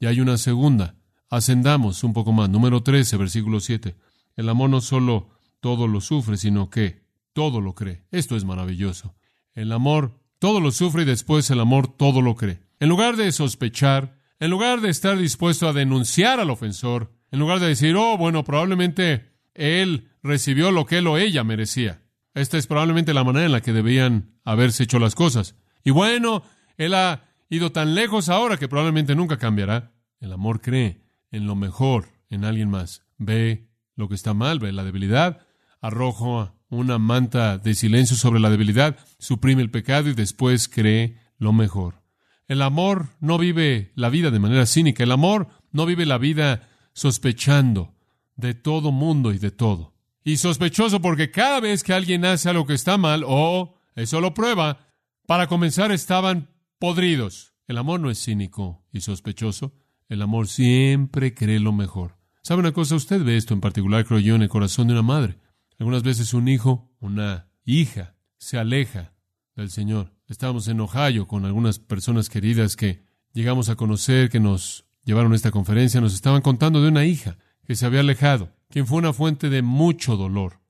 Y 0.00 0.06
hay 0.06 0.20
una 0.20 0.36
segunda. 0.36 0.96
Ascendamos 1.30 2.04
un 2.04 2.12
poco 2.12 2.32
más. 2.32 2.50
Número 2.50 2.82
13, 2.82 3.16
versículo 3.16 3.60
7. 3.60 3.94
El 4.36 4.48
amor 4.48 4.70
no 4.70 4.80
solo 4.80 5.30
todo 5.60 5.86
lo 5.86 6.00
sufre, 6.00 6.36
sino 6.36 6.68
que 6.70 7.04
todo 7.32 7.60
lo 7.60 7.74
cree. 7.74 8.04
Esto 8.10 8.36
es 8.36 8.44
maravilloso. 8.44 9.14
El 9.54 9.72
amor 9.72 10.20
todo 10.44 10.60
lo 10.60 10.72
sufre 10.72 11.04
y 11.04 11.06
después 11.06 11.48
el 11.48 11.58
amor 11.58 11.88
todo 11.88 12.20
lo 12.20 12.34
cree. 12.36 12.60
En 12.78 12.90
lugar 12.90 13.16
de 13.16 13.32
sospechar, 13.32 14.18
en 14.38 14.50
lugar 14.50 14.82
de 14.82 14.90
estar 14.90 15.16
dispuesto 15.16 15.66
a 15.66 15.72
denunciar 15.72 16.38
al 16.38 16.50
ofensor, 16.50 17.14
en 17.30 17.38
lugar 17.38 17.60
de 17.60 17.68
decir, 17.68 17.96
oh, 17.96 18.18
bueno, 18.18 18.44
probablemente 18.44 19.30
él 19.54 20.10
recibió 20.22 20.70
lo 20.70 20.84
que 20.84 20.98
él 20.98 21.06
o 21.06 21.16
ella 21.16 21.44
merecía. 21.44 22.02
Esta 22.34 22.58
es 22.58 22.66
probablemente 22.66 23.14
la 23.14 23.24
manera 23.24 23.46
en 23.46 23.52
la 23.52 23.62
que 23.62 23.72
debían 23.72 24.34
haberse 24.44 24.82
hecho 24.82 24.98
las 24.98 25.14
cosas. 25.14 25.56
Y 25.82 25.92
bueno, 25.92 26.42
él 26.76 26.92
ha 26.92 27.24
ido 27.48 27.72
tan 27.72 27.94
lejos 27.94 28.28
ahora 28.28 28.58
que 28.58 28.68
probablemente 28.68 29.14
nunca 29.14 29.38
cambiará. 29.38 29.92
El 30.20 30.30
amor 30.30 30.60
cree 30.60 31.00
en 31.30 31.46
lo 31.46 31.54
mejor 31.54 32.08
en 32.28 32.44
alguien 32.44 32.68
más. 32.68 33.00
ve 33.16 33.70
lo 33.96 34.10
que 34.10 34.14
está 34.14 34.34
mal, 34.34 34.58
ve 34.58 34.72
la 34.72 34.84
debilidad, 34.84 35.40
arroja 35.84 36.54
una 36.70 36.98
manta 36.98 37.58
de 37.58 37.74
silencio 37.74 38.16
sobre 38.16 38.40
la 38.40 38.48
debilidad, 38.48 38.96
suprime 39.18 39.60
el 39.60 39.70
pecado 39.70 40.08
y 40.08 40.14
después 40.14 40.66
cree 40.66 41.18
lo 41.36 41.52
mejor. 41.52 42.00
El 42.48 42.62
amor 42.62 43.08
no 43.20 43.36
vive 43.36 43.92
la 43.94 44.08
vida 44.08 44.30
de 44.30 44.38
manera 44.38 44.64
cínica, 44.64 45.04
el 45.04 45.12
amor 45.12 45.48
no 45.72 45.84
vive 45.84 46.06
la 46.06 46.16
vida 46.16 46.70
sospechando 46.94 47.94
de 48.34 48.54
todo 48.54 48.92
mundo 48.92 49.30
y 49.34 49.38
de 49.38 49.50
todo. 49.50 49.92
Y 50.24 50.38
sospechoso 50.38 51.02
porque 51.02 51.30
cada 51.30 51.60
vez 51.60 51.84
que 51.84 51.92
alguien 51.92 52.24
hace 52.24 52.48
algo 52.48 52.66
que 52.66 52.72
está 52.72 52.96
mal, 52.96 53.22
o 53.26 53.76
eso 53.94 54.22
lo 54.22 54.32
prueba, 54.32 54.86
para 55.26 55.48
comenzar 55.48 55.92
estaban 55.92 56.48
podridos. 56.78 57.52
El 57.66 57.76
amor 57.76 58.00
no 58.00 58.10
es 58.10 58.24
cínico 58.24 58.86
y 58.90 59.02
sospechoso, 59.02 59.74
el 60.08 60.22
amor 60.22 60.48
siempre 60.48 61.34
cree 61.34 61.60
lo 61.60 61.74
mejor. 61.74 62.16
¿Sabe 62.40 62.60
una 62.60 62.72
cosa? 62.72 62.94
Usted 62.94 63.22
ve 63.22 63.36
esto 63.36 63.52
en 63.52 63.60
particular, 63.60 64.06
creo 64.06 64.20
yo, 64.20 64.34
en 64.34 64.42
el 64.42 64.48
corazón 64.48 64.86
de 64.86 64.94
una 64.94 65.02
madre. 65.02 65.43
Algunas 65.78 66.02
veces 66.02 66.34
un 66.34 66.48
hijo, 66.48 66.90
una 67.00 67.48
hija, 67.64 68.14
se 68.36 68.58
aleja 68.58 69.12
del 69.56 69.70
Señor. 69.70 70.12
Estábamos 70.26 70.68
en 70.68 70.80
Ohio 70.80 71.26
con 71.26 71.44
algunas 71.44 71.78
personas 71.78 72.28
queridas 72.28 72.76
que 72.76 73.04
llegamos 73.32 73.68
a 73.68 73.76
conocer, 73.76 74.30
que 74.30 74.40
nos 74.40 74.86
llevaron 75.04 75.32
a 75.32 75.36
esta 75.36 75.50
conferencia, 75.50 76.00
nos 76.00 76.14
estaban 76.14 76.42
contando 76.42 76.82
de 76.82 76.88
una 76.88 77.04
hija 77.04 77.36
que 77.64 77.76
se 77.76 77.86
había 77.86 78.00
alejado, 78.00 78.52
quien 78.68 78.86
fue 78.86 78.98
una 78.98 79.12
fuente 79.12 79.50
de 79.50 79.62
mucho 79.62 80.16
dolor. 80.16 80.60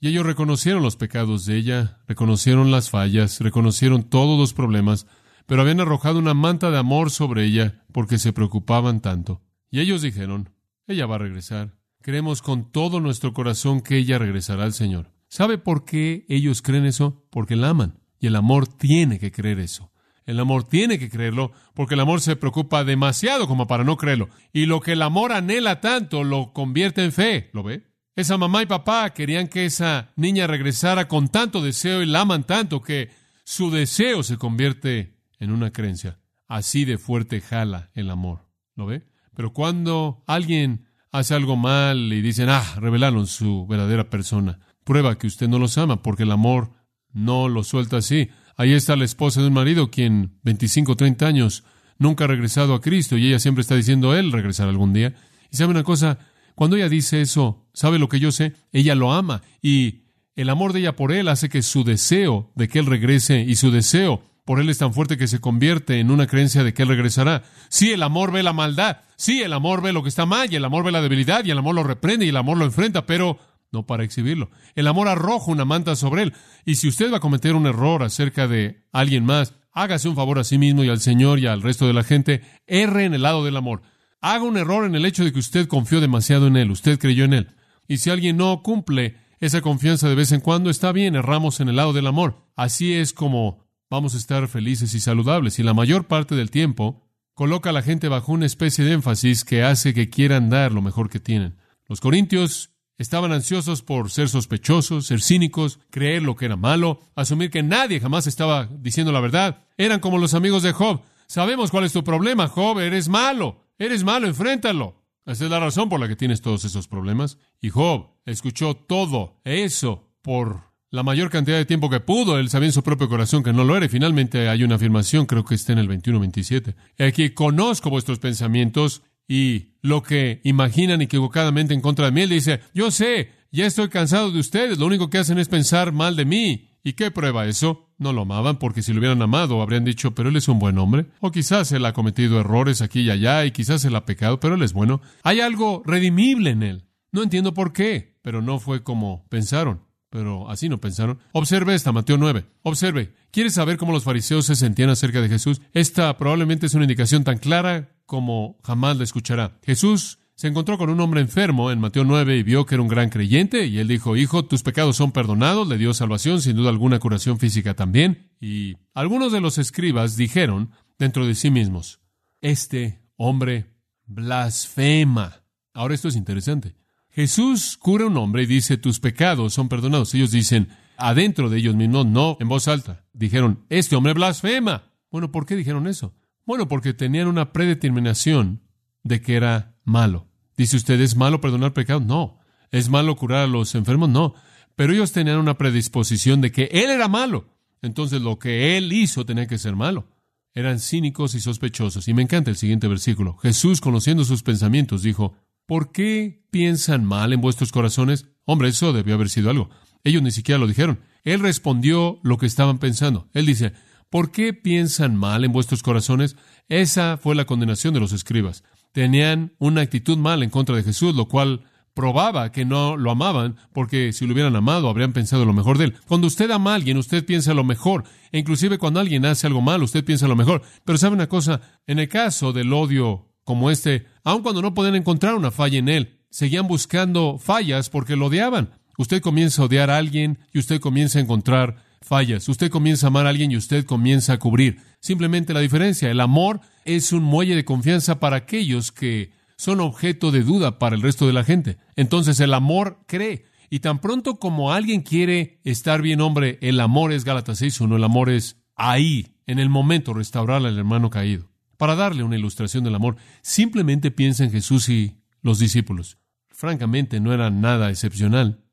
Y 0.00 0.08
ellos 0.08 0.26
reconocieron 0.26 0.82
los 0.82 0.96
pecados 0.96 1.46
de 1.46 1.56
ella, 1.56 2.00
reconocieron 2.08 2.70
las 2.70 2.90
fallas, 2.90 3.40
reconocieron 3.40 4.02
todos 4.02 4.38
los 4.38 4.52
problemas, 4.52 5.06
pero 5.46 5.62
habían 5.62 5.80
arrojado 5.80 6.18
una 6.18 6.34
manta 6.34 6.70
de 6.70 6.78
amor 6.78 7.10
sobre 7.10 7.44
ella 7.44 7.84
porque 7.92 8.18
se 8.18 8.32
preocupaban 8.32 9.00
tanto. 9.00 9.42
Y 9.70 9.80
ellos 9.80 10.02
dijeron, 10.02 10.50
ella 10.86 11.06
va 11.06 11.16
a 11.16 11.18
regresar. 11.18 11.74
Creemos 12.02 12.42
con 12.42 12.72
todo 12.72 12.98
nuestro 12.98 13.32
corazón 13.32 13.80
que 13.80 13.96
ella 13.96 14.18
regresará 14.18 14.64
al 14.64 14.72
Señor. 14.72 15.12
¿Sabe 15.28 15.56
por 15.56 15.84
qué 15.84 16.26
ellos 16.28 16.60
creen 16.60 16.84
eso? 16.84 17.24
Porque 17.30 17.54
la 17.54 17.68
aman. 17.68 18.00
Y 18.18 18.26
el 18.26 18.34
amor 18.34 18.66
tiene 18.66 19.20
que 19.20 19.30
creer 19.30 19.60
eso. 19.60 19.92
El 20.26 20.40
amor 20.40 20.64
tiene 20.64 20.98
que 20.98 21.08
creerlo 21.08 21.52
porque 21.74 21.94
el 21.94 22.00
amor 22.00 22.20
se 22.20 22.34
preocupa 22.34 22.82
demasiado 22.82 23.46
como 23.46 23.68
para 23.68 23.84
no 23.84 23.96
creerlo. 23.96 24.28
Y 24.52 24.66
lo 24.66 24.80
que 24.80 24.92
el 24.92 25.02
amor 25.02 25.32
anhela 25.32 25.80
tanto 25.80 26.24
lo 26.24 26.52
convierte 26.52 27.04
en 27.04 27.12
fe. 27.12 27.50
¿Lo 27.52 27.62
ve? 27.62 27.84
Esa 28.16 28.36
mamá 28.36 28.62
y 28.62 28.66
papá 28.66 29.10
querían 29.10 29.46
que 29.46 29.64
esa 29.64 30.10
niña 30.16 30.48
regresara 30.48 31.06
con 31.06 31.28
tanto 31.28 31.62
deseo 31.62 32.02
y 32.02 32.06
la 32.06 32.22
aman 32.22 32.44
tanto 32.44 32.82
que 32.82 33.10
su 33.44 33.70
deseo 33.70 34.24
se 34.24 34.38
convierte 34.38 35.18
en 35.38 35.52
una 35.52 35.70
creencia. 35.70 36.18
Así 36.48 36.84
de 36.84 36.98
fuerte 36.98 37.40
jala 37.40 37.90
el 37.94 38.10
amor. 38.10 38.48
¿Lo 38.74 38.86
ve? 38.86 39.06
Pero 39.34 39.52
cuando 39.52 40.24
alguien 40.26 40.86
hace 41.12 41.34
algo 41.34 41.56
mal 41.56 42.12
y 42.12 42.22
dicen, 42.22 42.48
ah, 42.48 42.64
revelaron 42.76 43.26
su 43.26 43.66
verdadera 43.66 44.10
persona, 44.10 44.58
prueba 44.84 45.18
que 45.18 45.26
usted 45.26 45.46
no 45.46 45.58
los 45.58 45.78
ama 45.78 46.02
porque 46.02 46.24
el 46.24 46.32
amor 46.32 46.72
no 47.12 47.48
lo 47.48 47.62
suelta 47.62 47.98
así. 47.98 48.30
Ahí 48.56 48.72
está 48.72 48.96
la 48.96 49.04
esposa 49.04 49.40
de 49.40 49.48
un 49.48 49.52
marido 49.52 49.90
quien 49.90 50.38
25, 50.42 50.96
30 50.96 51.26
años 51.26 51.64
nunca 51.98 52.24
ha 52.24 52.28
regresado 52.28 52.74
a 52.74 52.80
Cristo 52.80 53.16
y 53.16 53.28
ella 53.28 53.38
siempre 53.38 53.60
está 53.60 53.76
diciendo, 53.76 54.16
él 54.16 54.32
regresará 54.32 54.70
algún 54.70 54.92
día. 54.92 55.14
Y 55.50 55.56
sabe 55.56 55.70
una 55.70 55.84
cosa, 55.84 56.18
cuando 56.54 56.76
ella 56.76 56.88
dice 56.88 57.20
eso, 57.20 57.68
¿sabe 57.74 57.98
lo 57.98 58.08
que 58.08 58.18
yo 58.18 58.32
sé? 58.32 58.54
Ella 58.72 58.94
lo 58.94 59.12
ama 59.12 59.42
y 59.60 60.02
el 60.34 60.48
amor 60.48 60.72
de 60.72 60.80
ella 60.80 60.96
por 60.96 61.12
él 61.12 61.28
hace 61.28 61.50
que 61.50 61.62
su 61.62 61.84
deseo 61.84 62.50
de 62.54 62.68
que 62.68 62.78
él 62.78 62.86
regrese 62.86 63.42
y 63.42 63.56
su 63.56 63.70
deseo 63.70 64.22
por 64.44 64.60
él 64.60 64.68
es 64.70 64.78
tan 64.78 64.92
fuerte 64.92 65.16
que 65.16 65.28
se 65.28 65.40
convierte 65.40 66.00
en 66.00 66.10
una 66.10 66.26
creencia 66.26 66.64
de 66.64 66.74
que 66.74 66.82
él 66.82 66.88
regresará. 66.88 67.42
Sí, 67.68 67.92
el 67.92 68.02
amor 68.02 68.32
ve 68.32 68.42
la 68.42 68.52
maldad, 68.52 68.98
sí, 69.16 69.42
el 69.42 69.52
amor 69.52 69.82
ve 69.82 69.92
lo 69.92 70.02
que 70.02 70.08
está 70.08 70.26
mal, 70.26 70.52
y 70.52 70.56
el 70.56 70.64
amor 70.64 70.84
ve 70.84 70.92
la 70.92 71.02
debilidad, 71.02 71.44
y 71.44 71.50
el 71.50 71.58
amor 71.58 71.74
lo 71.74 71.84
reprende, 71.84 72.26
y 72.26 72.30
el 72.30 72.36
amor 72.36 72.58
lo 72.58 72.64
enfrenta, 72.64 73.06
pero 73.06 73.38
no 73.72 73.86
para 73.86 74.04
exhibirlo. 74.04 74.50
El 74.74 74.86
amor 74.86 75.08
arroja 75.08 75.50
una 75.50 75.64
manta 75.64 75.96
sobre 75.96 76.22
él. 76.22 76.34
Y 76.64 76.76
si 76.76 76.88
usted 76.88 77.10
va 77.10 77.16
a 77.16 77.20
cometer 77.20 77.54
un 77.54 77.66
error 77.66 78.02
acerca 78.02 78.46
de 78.46 78.84
alguien 78.92 79.24
más, 79.24 79.54
hágase 79.72 80.08
un 80.08 80.16
favor 80.16 80.38
a 80.38 80.44
sí 80.44 80.58
mismo 80.58 80.84
y 80.84 80.90
al 80.90 81.00
Señor 81.00 81.38
y 81.38 81.46
al 81.46 81.62
resto 81.62 81.86
de 81.86 81.94
la 81.94 82.04
gente, 82.04 82.42
erre 82.66 83.04
en 83.04 83.14
el 83.14 83.22
lado 83.22 83.44
del 83.44 83.56
amor. 83.56 83.82
Haga 84.20 84.44
un 84.44 84.56
error 84.56 84.84
en 84.84 84.94
el 84.94 85.06
hecho 85.06 85.24
de 85.24 85.32
que 85.32 85.38
usted 85.38 85.66
confió 85.66 86.00
demasiado 86.00 86.46
en 86.46 86.56
él, 86.56 86.70
usted 86.70 86.98
creyó 86.98 87.24
en 87.24 87.32
él. 87.32 87.48
Y 87.88 87.96
si 87.98 88.10
alguien 88.10 88.36
no 88.36 88.62
cumple 88.62 89.16
esa 89.40 89.60
confianza 89.60 90.08
de 90.08 90.14
vez 90.14 90.30
en 90.30 90.40
cuando, 90.40 90.70
está 90.70 90.92
bien, 90.92 91.16
erramos 91.16 91.58
en 91.60 91.68
el 91.68 91.76
lado 91.76 91.92
del 91.92 92.06
amor. 92.06 92.46
Así 92.54 92.92
es 92.92 93.12
como 93.12 93.61
vamos 93.92 94.14
a 94.14 94.16
estar 94.16 94.48
felices 94.48 94.94
y 94.94 95.00
saludables. 95.00 95.58
Y 95.58 95.62
la 95.62 95.74
mayor 95.74 96.06
parte 96.06 96.34
del 96.34 96.50
tiempo 96.50 97.02
coloca 97.34 97.68
a 97.68 97.72
la 97.74 97.82
gente 97.82 98.08
bajo 98.08 98.32
una 98.32 98.46
especie 98.46 98.86
de 98.86 98.92
énfasis 98.92 99.44
que 99.44 99.64
hace 99.64 99.92
que 99.92 100.08
quieran 100.08 100.48
dar 100.48 100.72
lo 100.72 100.80
mejor 100.80 101.10
que 101.10 101.20
tienen. 101.20 101.58
Los 101.86 102.00
corintios 102.00 102.70
estaban 102.96 103.32
ansiosos 103.32 103.82
por 103.82 104.10
ser 104.10 104.30
sospechosos, 104.30 105.08
ser 105.08 105.20
cínicos, 105.20 105.78
creer 105.90 106.22
lo 106.22 106.36
que 106.36 106.46
era 106.46 106.56
malo, 106.56 107.00
asumir 107.14 107.50
que 107.50 107.62
nadie 107.62 108.00
jamás 108.00 108.26
estaba 108.26 108.66
diciendo 108.78 109.12
la 109.12 109.20
verdad. 109.20 109.66
Eran 109.76 110.00
como 110.00 110.16
los 110.16 110.32
amigos 110.32 110.62
de 110.62 110.72
Job. 110.72 111.02
Sabemos 111.26 111.70
cuál 111.70 111.84
es 111.84 111.92
tu 111.92 112.02
problema, 112.02 112.48
Job, 112.48 112.78
eres 112.78 113.10
malo, 113.10 113.66
eres 113.76 114.04
malo, 114.04 114.26
enfréntalo. 114.26 115.04
Esa 115.26 115.44
es 115.44 115.50
la 115.50 115.60
razón 115.60 115.90
por 115.90 116.00
la 116.00 116.08
que 116.08 116.16
tienes 116.16 116.40
todos 116.40 116.64
esos 116.64 116.88
problemas. 116.88 117.36
Y 117.60 117.68
Job 117.68 118.08
escuchó 118.24 118.74
todo 118.74 119.38
eso 119.44 120.08
por 120.22 120.71
la 120.92 121.02
mayor 121.02 121.30
cantidad 121.30 121.56
de 121.56 121.64
tiempo 121.64 121.90
que 121.90 122.00
pudo. 122.00 122.38
Él 122.38 122.50
sabía 122.50 122.68
en 122.68 122.72
su 122.72 122.82
propio 122.82 123.08
corazón 123.08 123.42
que 123.42 123.52
no 123.52 123.64
lo 123.64 123.76
era. 123.76 123.86
Y 123.86 123.88
finalmente 123.88 124.48
hay 124.48 124.62
una 124.62 124.76
afirmación, 124.76 125.26
creo 125.26 125.44
que 125.44 125.54
está 125.54 125.72
en 125.72 125.78
el 125.78 125.88
21-27. 125.88 126.74
Aquí 126.98 127.30
conozco 127.30 127.90
vuestros 127.90 128.18
pensamientos 128.18 129.02
y 129.26 129.70
lo 129.80 130.02
que 130.02 130.40
imaginan 130.44 131.00
equivocadamente 131.00 131.72
en 131.72 131.80
contra 131.80 132.04
de 132.04 132.12
mí. 132.12 132.20
Él 132.20 132.28
dice, 132.28 132.60
yo 132.74 132.90
sé, 132.90 133.30
ya 133.50 133.66
estoy 133.66 133.88
cansado 133.88 134.30
de 134.30 134.38
ustedes. 134.38 134.78
Lo 134.78 134.86
único 134.86 135.08
que 135.08 135.18
hacen 135.18 135.38
es 135.38 135.48
pensar 135.48 135.92
mal 135.92 136.14
de 136.14 136.26
mí. 136.26 136.68
¿Y 136.84 136.92
qué 136.92 137.10
prueba 137.10 137.46
eso? 137.46 137.88
No 137.96 138.12
lo 138.12 138.22
amaban 138.22 138.58
porque 138.58 138.82
si 138.82 138.92
lo 138.92 138.98
hubieran 138.98 139.22
amado 139.22 139.62
habrían 139.62 139.84
dicho, 139.84 140.14
pero 140.14 140.28
él 140.28 140.36
es 140.36 140.48
un 140.48 140.58
buen 140.58 140.76
hombre. 140.76 141.06
O 141.20 141.30
quizás 141.30 141.72
él 141.72 141.86
ha 141.86 141.94
cometido 141.94 142.38
errores 142.38 142.82
aquí 142.82 143.00
y 143.00 143.10
allá 143.10 143.46
y 143.46 143.52
quizás 143.52 143.82
él 143.86 143.96
ha 143.96 144.04
pecado, 144.04 144.40
pero 144.40 144.56
él 144.56 144.62
es 144.62 144.74
bueno. 144.74 145.00
Hay 145.22 145.40
algo 145.40 145.82
redimible 145.86 146.50
en 146.50 146.62
él. 146.62 146.84
No 147.12 147.22
entiendo 147.22 147.54
por 147.54 147.72
qué, 147.72 148.18
pero 148.20 148.42
no 148.42 148.58
fue 148.58 148.82
como 148.82 149.24
pensaron 149.30 149.91
pero 150.12 150.50
así 150.50 150.68
no 150.68 150.78
pensaron. 150.78 151.18
Observe 151.32 151.74
esta, 151.74 151.90
Mateo 151.90 152.18
9. 152.18 152.44
Observe. 152.64 153.14
¿Quieres 153.30 153.54
saber 153.54 153.78
cómo 153.78 153.92
los 153.92 154.04
fariseos 154.04 154.44
se 154.44 154.56
sentían 154.56 154.90
acerca 154.90 155.22
de 155.22 155.30
Jesús? 155.30 155.62
Esta 155.72 156.18
probablemente 156.18 156.66
es 156.66 156.74
una 156.74 156.84
indicación 156.84 157.24
tan 157.24 157.38
clara 157.38 157.88
como 158.04 158.58
jamás 158.62 158.98
la 158.98 159.04
escuchará. 159.04 159.58
Jesús 159.62 160.18
se 160.34 160.48
encontró 160.48 160.76
con 160.76 160.90
un 160.90 161.00
hombre 161.00 161.22
enfermo 161.22 161.70
en 161.70 161.80
Mateo 161.80 162.04
9 162.04 162.36
y 162.36 162.42
vio 162.42 162.66
que 162.66 162.74
era 162.74 162.82
un 162.82 162.88
gran 162.88 163.08
creyente 163.08 163.64
y 163.64 163.78
él 163.78 163.88
dijo, 163.88 164.14
Hijo, 164.14 164.44
tus 164.44 164.62
pecados 164.62 164.96
son 164.96 165.12
perdonados, 165.12 165.66
le 165.66 165.78
dio 165.78 165.94
salvación, 165.94 166.42
sin 166.42 166.56
duda 166.56 166.68
alguna 166.68 166.98
curación 166.98 167.38
física 167.38 167.72
también. 167.72 168.30
Y 168.38 168.76
algunos 168.92 169.32
de 169.32 169.40
los 169.40 169.56
escribas 169.56 170.18
dijeron 170.18 170.72
dentro 170.98 171.26
de 171.26 171.34
sí 171.34 171.50
mismos, 171.50 172.00
Este 172.42 173.00
hombre 173.16 173.64
blasfema. 174.04 175.42
Ahora 175.72 175.94
esto 175.94 176.08
es 176.08 176.16
interesante. 176.16 176.74
Jesús 177.12 177.76
cura 177.76 178.04
a 178.04 178.08
un 178.08 178.16
hombre 178.16 178.42
y 178.42 178.46
dice, 178.46 178.78
tus 178.78 178.98
pecados 178.98 179.52
son 179.52 179.68
perdonados. 179.68 180.14
Ellos 180.14 180.30
dicen, 180.30 180.68
adentro 180.96 181.50
de 181.50 181.58
ellos 181.58 181.76
mismos, 181.76 182.06
no, 182.06 182.38
en 182.40 182.48
voz 182.48 182.68
alta. 182.68 183.04
Dijeron, 183.12 183.64
este 183.68 183.96
hombre 183.96 184.14
blasfema. 184.14 184.90
Bueno, 185.10 185.30
¿por 185.30 185.44
qué 185.44 185.54
dijeron 185.54 185.86
eso? 185.86 186.14
Bueno, 186.46 186.68
porque 186.68 186.94
tenían 186.94 187.28
una 187.28 187.52
predeterminación 187.52 188.62
de 189.02 189.20
que 189.20 189.36
era 189.36 189.76
malo. 189.84 190.26
Dice 190.56 190.76
usted, 190.76 191.00
¿es 191.00 191.14
malo 191.14 191.40
perdonar 191.40 191.74
pecados? 191.74 192.02
No. 192.02 192.38
¿Es 192.70 192.88
malo 192.88 193.14
curar 193.16 193.44
a 193.44 193.46
los 193.46 193.74
enfermos? 193.74 194.08
No. 194.08 194.34
Pero 194.74 194.94
ellos 194.94 195.12
tenían 195.12 195.36
una 195.36 195.58
predisposición 195.58 196.40
de 196.40 196.50
que 196.50 196.70
él 196.72 196.88
era 196.88 197.08
malo. 197.08 197.46
Entonces 197.82 198.22
lo 198.22 198.38
que 198.38 198.78
él 198.78 198.90
hizo 198.92 199.26
tenía 199.26 199.46
que 199.46 199.58
ser 199.58 199.76
malo. 199.76 200.08
Eran 200.54 200.80
cínicos 200.80 201.34
y 201.34 201.40
sospechosos. 201.40 202.08
Y 202.08 202.14
me 202.14 202.22
encanta 202.22 202.50
el 202.50 202.56
siguiente 202.56 202.88
versículo. 202.88 203.36
Jesús, 203.38 203.80
conociendo 203.80 204.24
sus 204.24 204.42
pensamientos, 204.42 205.02
dijo, 205.02 205.34
¿Por 205.72 205.90
qué 205.90 206.44
piensan 206.50 207.02
mal 207.02 207.32
en 207.32 207.40
vuestros 207.40 207.72
corazones? 207.72 208.26
Hombre, 208.44 208.68
eso 208.68 208.92
debió 208.92 209.14
haber 209.14 209.30
sido 209.30 209.48
algo. 209.48 209.70
Ellos 210.04 210.22
ni 210.22 210.30
siquiera 210.30 210.58
lo 210.58 210.66
dijeron. 210.66 211.00
Él 211.24 211.40
respondió 211.40 212.20
lo 212.22 212.36
que 212.36 212.44
estaban 212.44 212.76
pensando. 212.76 213.30
Él 213.32 213.46
dice, 213.46 213.72
¿por 214.10 214.32
qué 214.32 214.52
piensan 214.52 215.16
mal 215.16 215.44
en 215.44 215.52
vuestros 215.52 215.82
corazones? 215.82 216.36
Esa 216.68 217.16
fue 217.16 217.34
la 217.34 217.46
condenación 217.46 217.94
de 217.94 218.00
los 218.00 218.12
escribas. 218.12 218.64
Tenían 218.92 219.54
una 219.58 219.80
actitud 219.80 220.18
mal 220.18 220.42
en 220.42 220.50
contra 220.50 220.76
de 220.76 220.82
Jesús, 220.82 221.14
lo 221.14 221.26
cual 221.26 221.64
probaba 221.94 222.52
que 222.52 222.66
no 222.66 222.98
lo 222.98 223.10
amaban, 223.10 223.56
porque 223.72 224.12
si 224.12 224.26
lo 224.26 224.34
hubieran 224.34 224.54
amado 224.54 224.90
habrían 224.90 225.14
pensado 225.14 225.46
lo 225.46 225.54
mejor 225.54 225.78
de 225.78 225.84
él. 225.84 225.94
Cuando 226.06 226.26
usted 226.26 226.50
ama 226.50 226.72
a 226.72 226.74
alguien, 226.74 226.98
usted 226.98 227.24
piensa 227.24 227.54
lo 227.54 227.64
mejor. 227.64 228.04
E 228.30 228.38
inclusive 228.38 228.76
cuando 228.76 229.00
alguien 229.00 229.24
hace 229.24 229.46
algo 229.46 229.62
mal, 229.62 229.82
usted 229.82 230.04
piensa 230.04 230.28
lo 230.28 230.36
mejor. 230.36 230.60
Pero 230.84 230.98
sabe 230.98 231.14
una 231.14 231.30
cosa, 231.30 231.62
en 231.86 231.98
el 231.98 232.10
caso 232.10 232.52
del 232.52 232.74
odio 232.74 233.31
como 233.44 233.70
este, 233.70 234.06
aun 234.24 234.42
cuando 234.42 234.62
no 234.62 234.74
podían 234.74 234.94
encontrar 234.94 235.34
una 235.34 235.50
falla 235.50 235.78
en 235.78 235.88
él, 235.88 236.18
seguían 236.30 236.66
buscando 236.66 237.38
fallas 237.38 237.90
porque 237.90 238.16
lo 238.16 238.26
odiaban. 238.26 238.70
Usted 238.98 239.20
comienza 239.20 239.62
a 239.62 239.64
odiar 239.66 239.90
a 239.90 239.98
alguien 239.98 240.38
y 240.52 240.58
usted 240.58 240.80
comienza 240.80 241.18
a 241.18 241.22
encontrar 241.22 241.76
fallas. 242.02 242.48
Usted 242.48 242.70
comienza 242.70 243.06
a 243.06 243.08
amar 243.08 243.26
a 243.26 243.30
alguien 243.30 243.50
y 243.50 243.56
usted 243.56 243.84
comienza 243.84 244.34
a 244.34 244.38
cubrir. 244.38 244.80
Simplemente 245.00 245.54
la 245.54 245.60
diferencia. 245.60 246.10
El 246.10 246.20
amor 246.20 246.60
es 246.84 247.12
un 247.12 247.22
muelle 247.22 247.56
de 247.56 247.64
confianza 247.64 248.20
para 248.20 248.36
aquellos 248.36 248.92
que 248.92 249.32
son 249.56 249.80
objeto 249.80 250.30
de 250.30 250.42
duda 250.42 250.78
para 250.78 250.96
el 250.96 251.02
resto 251.02 251.26
de 251.26 251.32
la 251.32 251.44
gente. 251.44 251.78
Entonces 251.96 252.40
el 252.40 252.54
amor 252.54 252.98
cree. 253.06 253.44
Y 253.70 253.80
tan 253.80 254.00
pronto 254.00 254.38
como 254.38 254.72
alguien 254.72 255.00
quiere 255.00 255.60
estar 255.64 256.02
bien, 256.02 256.20
hombre, 256.20 256.58
el 256.60 256.78
amor 256.80 257.12
es 257.12 257.24
Gálatas 257.24 257.62
6.1, 257.62 257.96
el 257.96 258.04
amor 258.04 258.28
es 258.28 258.62
ahí, 258.76 259.36
en 259.46 259.58
el 259.58 259.70
momento, 259.70 260.12
restaurar 260.12 260.66
al 260.66 260.76
hermano 260.76 261.08
caído. 261.08 261.51
Para 261.76 261.96
darle 261.96 262.22
una 262.22 262.36
ilustración 262.36 262.84
del 262.84 262.94
amor, 262.94 263.16
simplemente 263.42 264.10
piensa 264.10 264.44
en 264.44 264.50
Jesús 264.50 264.88
y 264.88 265.18
los 265.42 265.58
discípulos. 265.58 266.18
Francamente, 266.50 267.20
no 267.20 267.32
era 267.32 267.50
nada 267.50 267.90
excepcional. 267.90 268.64